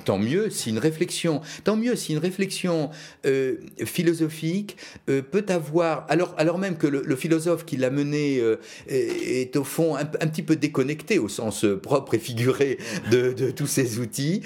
tant, 0.05 0.19
mieux 0.19 0.51
si 0.51 0.71
une 0.71 0.79
réflexion, 0.79 1.41
tant 1.65 1.77
mieux 1.77 1.97
si 1.97 2.13
une 2.13 2.19
réflexion 2.19 2.91
euh, 3.27 3.57
philosophique 3.85 4.77
euh, 5.09 5.23
peut 5.23 5.45
avoir, 5.49 6.07
alors, 6.09 6.35
alors 6.39 6.59
même 6.59 6.77
que 6.77 6.87
le, 6.87 7.17
philosophe 7.17 7.65
qui 7.65 7.77
l'a 7.77 7.91
mené 7.91 8.39
euh, 8.41 8.57
est, 8.89 9.57
au 9.57 9.65
fond 9.65 9.97
un, 9.97 10.05
petit 10.05 10.43
peu 10.43 10.57
déconnecté 10.57 11.19
au 11.19 11.29
sens 11.29 11.65
propre 11.83 12.15
et 12.15 12.19
figuré 12.19 12.79
de, 13.11 13.33
de 13.33 13.51
tous 13.51 13.67
ces 13.67 13.99
outils, 13.99 14.43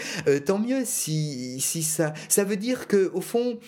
tant 0.46 0.58
mieux 0.58 0.82
si, 0.84 1.60
si 1.60 1.82
ça, 1.82 2.14
ça 2.28 2.44
veut 2.44 2.56
dire 2.56 2.86
que 2.86 3.10
au 3.14 3.20
fond 3.20 3.58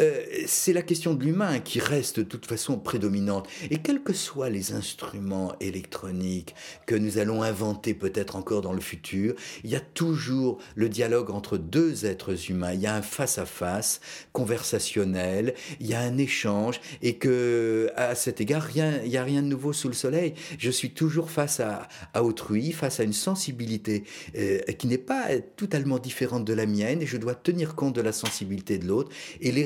euh, 0.00 0.24
c'est 0.46 0.72
la 0.72 0.82
question 0.82 1.14
de 1.14 1.22
l'humain 1.22 1.60
qui 1.60 1.78
reste 1.78 2.18
de 2.18 2.24
toute 2.24 2.46
façon 2.46 2.78
prédominante. 2.78 3.48
Et 3.70 3.78
quels 3.78 4.02
que 4.02 4.12
soient 4.12 4.50
les 4.50 4.72
instruments 4.72 5.54
électroniques 5.60 6.54
que 6.86 6.96
nous 6.96 7.18
allons 7.18 7.42
inventer 7.42 7.94
peut-être 7.94 8.34
encore 8.34 8.60
dans 8.60 8.72
le 8.72 8.80
futur, 8.80 9.34
il 9.62 9.70
y 9.70 9.76
a 9.76 9.80
toujours 9.80 10.58
le 10.74 10.88
dialogue 10.88 11.30
entre 11.30 11.58
deux 11.58 12.06
êtres 12.06 12.50
humains. 12.50 12.72
Il 12.72 12.80
y 12.80 12.86
a 12.86 12.96
un 12.96 13.02
face-à-face 13.02 14.00
conversationnel, 14.32 15.54
il 15.78 15.86
y 15.86 15.94
a 15.94 16.00
un 16.00 16.18
échange, 16.18 16.80
et 17.00 17.16
que 17.16 17.92
à 17.94 18.16
cet 18.16 18.40
égard, 18.40 18.68
il 18.74 19.08
n'y 19.08 19.16
a 19.16 19.22
rien 19.22 19.42
de 19.42 19.48
nouveau 19.48 19.72
sous 19.72 19.88
le 19.88 19.94
soleil. 19.94 20.34
Je 20.58 20.70
suis 20.70 20.90
toujours 20.90 21.30
face 21.30 21.60
à, 21.60 21.88
autrui, 22.20 22.72
face 22.72 22.98
à 22.98 23.04
une 23.04 23.12
sensibilité 23.12 24.02
euh, 24.36 24.58
qui 24.76 24.88
n'est 24.88 24.98
pas 24.98 25.28
totalement 25.56 25.98
différente 26.00 26.44
de 26.44 26.52
la 26.52 26.66
mienne, 26.66 27.00
et 27.00 27.06
je 27.06 27.16
dois 27.16 27.36
tenir 27.36 27.76
compte 27.76 27.94
de 27.94 28.00
la 28.00 28.12
sensibilité 28.12 28.78
de 28.78 28.86
l'autre. 28.86 29.12
Et 29.40 29.52
les 29.52 29.64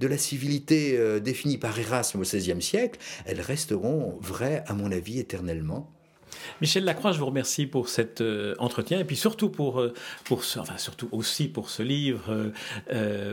de 0.00 0.06
la 0.06 0.18
civilité 0.18 0.96
euh, 0.96 1.20
définies 1.20 1.58
par 1.58 1.78
Erasme 1.78 2.20
au 2.20 2.22
XVIe 2.22 2.62
siècle, 2.62 2.98
elles 3.26 3.40
resteront 3.40 4.18
vraies, 4.20 4.64
à 4.66 4.74
mon 4.74 4.90
avis, 4.90 5.18
éternellement. 5.18 5.90
Michel 6.60 6.84
Lacroix, 6.84 7.12
je 7.12 7.18
vous 7.18 7.26
remercie 7.26 7.66
pour 7.66 7.88
cet 7.88 8.20
euh, 8.20 8.54
entretien 8.58 8.98
et 8.98 9.04
puis 9.04 9.16
surtout 9.16 9.50
pour, 9.50 9.80
euh, 9.80 9.94
pour 10.24 10.44
ce, 10.44 10.58
enfin 10.58 10.78
surtout 10.78 11.08
aussi 11.12 11.48
pour 11.48 11.70
ce 11.70 11.82
livre 11.82 12.52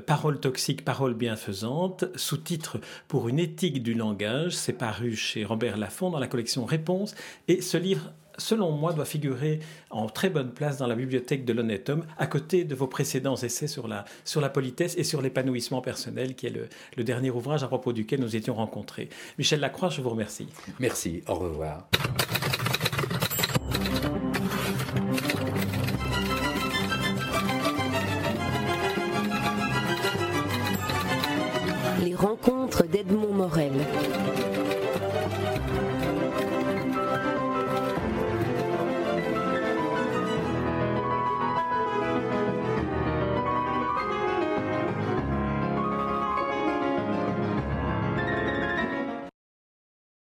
Paroles 0.06 0.40
toxiques, 0.40 0.86
paroles 0.86 1.16
bienfaisantes, 1.16 2.06
sous-titre 2.16 2.80
Pour 3.08 3.28
une 3.28 3.40
éthique 3.40 3.82
du 3.82 3.94
langage. 3.94 4.54
C'est 4.54 4.74
paru 4.74 5.16
chez 5.16 5.46
Robert 5.46 5.78
Laffont 5.78 6.10
dans 6.10 6.20
la 6.20 6.28
collection 6.28 6.66
Réponse 6.66 7.16
et 7.48 7.62
ce 7.62 7.78
livre 7.78 8.12
selon 8.38 8.72
moi, 8.72 8.94
doit 8.94 9.06
figurer 9.06 9.60
en 9.90 10.08
très 10.08 10.30
bonne 10.30 10.52
place 10.52 10.78
dans 10.78 10.88
la 10.88 10.96
bibliothèque 10.96 11.46
de 11.46 11.54
l'honnête 11.54 11.90
homme, 11.90 12.04
à 12.18 12.28
côté 12.28 12.64
de 12.64 12.76
vos 12.76 12.88
précédents 12.88 13.36
essais 13.36 13.68
sur 13.68 13.88
la, 13.88 14.06
sur 14.26 14.42
la 14.42 14.50
politesse 14.50 14.96
et 14.98 15.04
sur 15.04 15.22
l'épanouissement 15.22 15.82
personnel, 15.82 16.36
qui 16.36 16.48
est 16.48 16.52
le, 16.52 16.68
le 16.98 17.04
dernier 17.04 17.30
ouvrage 17.30 17.64
à 17.64 17.68
propos 17.68 17.94
duquel 17.94 18.20
nous 18.20 18.36
étions 18.36 18.54
rencontrés. 18.54 19.10
Michel 19.38 19.60
Lacroix, 19.60 19.90
je 19.90 20.02
vous 20.02 20.10
remercie. 20.10 20.48
Merci, 20.80 21.24
au 21.28 21.36
revoir. 21.36 21.88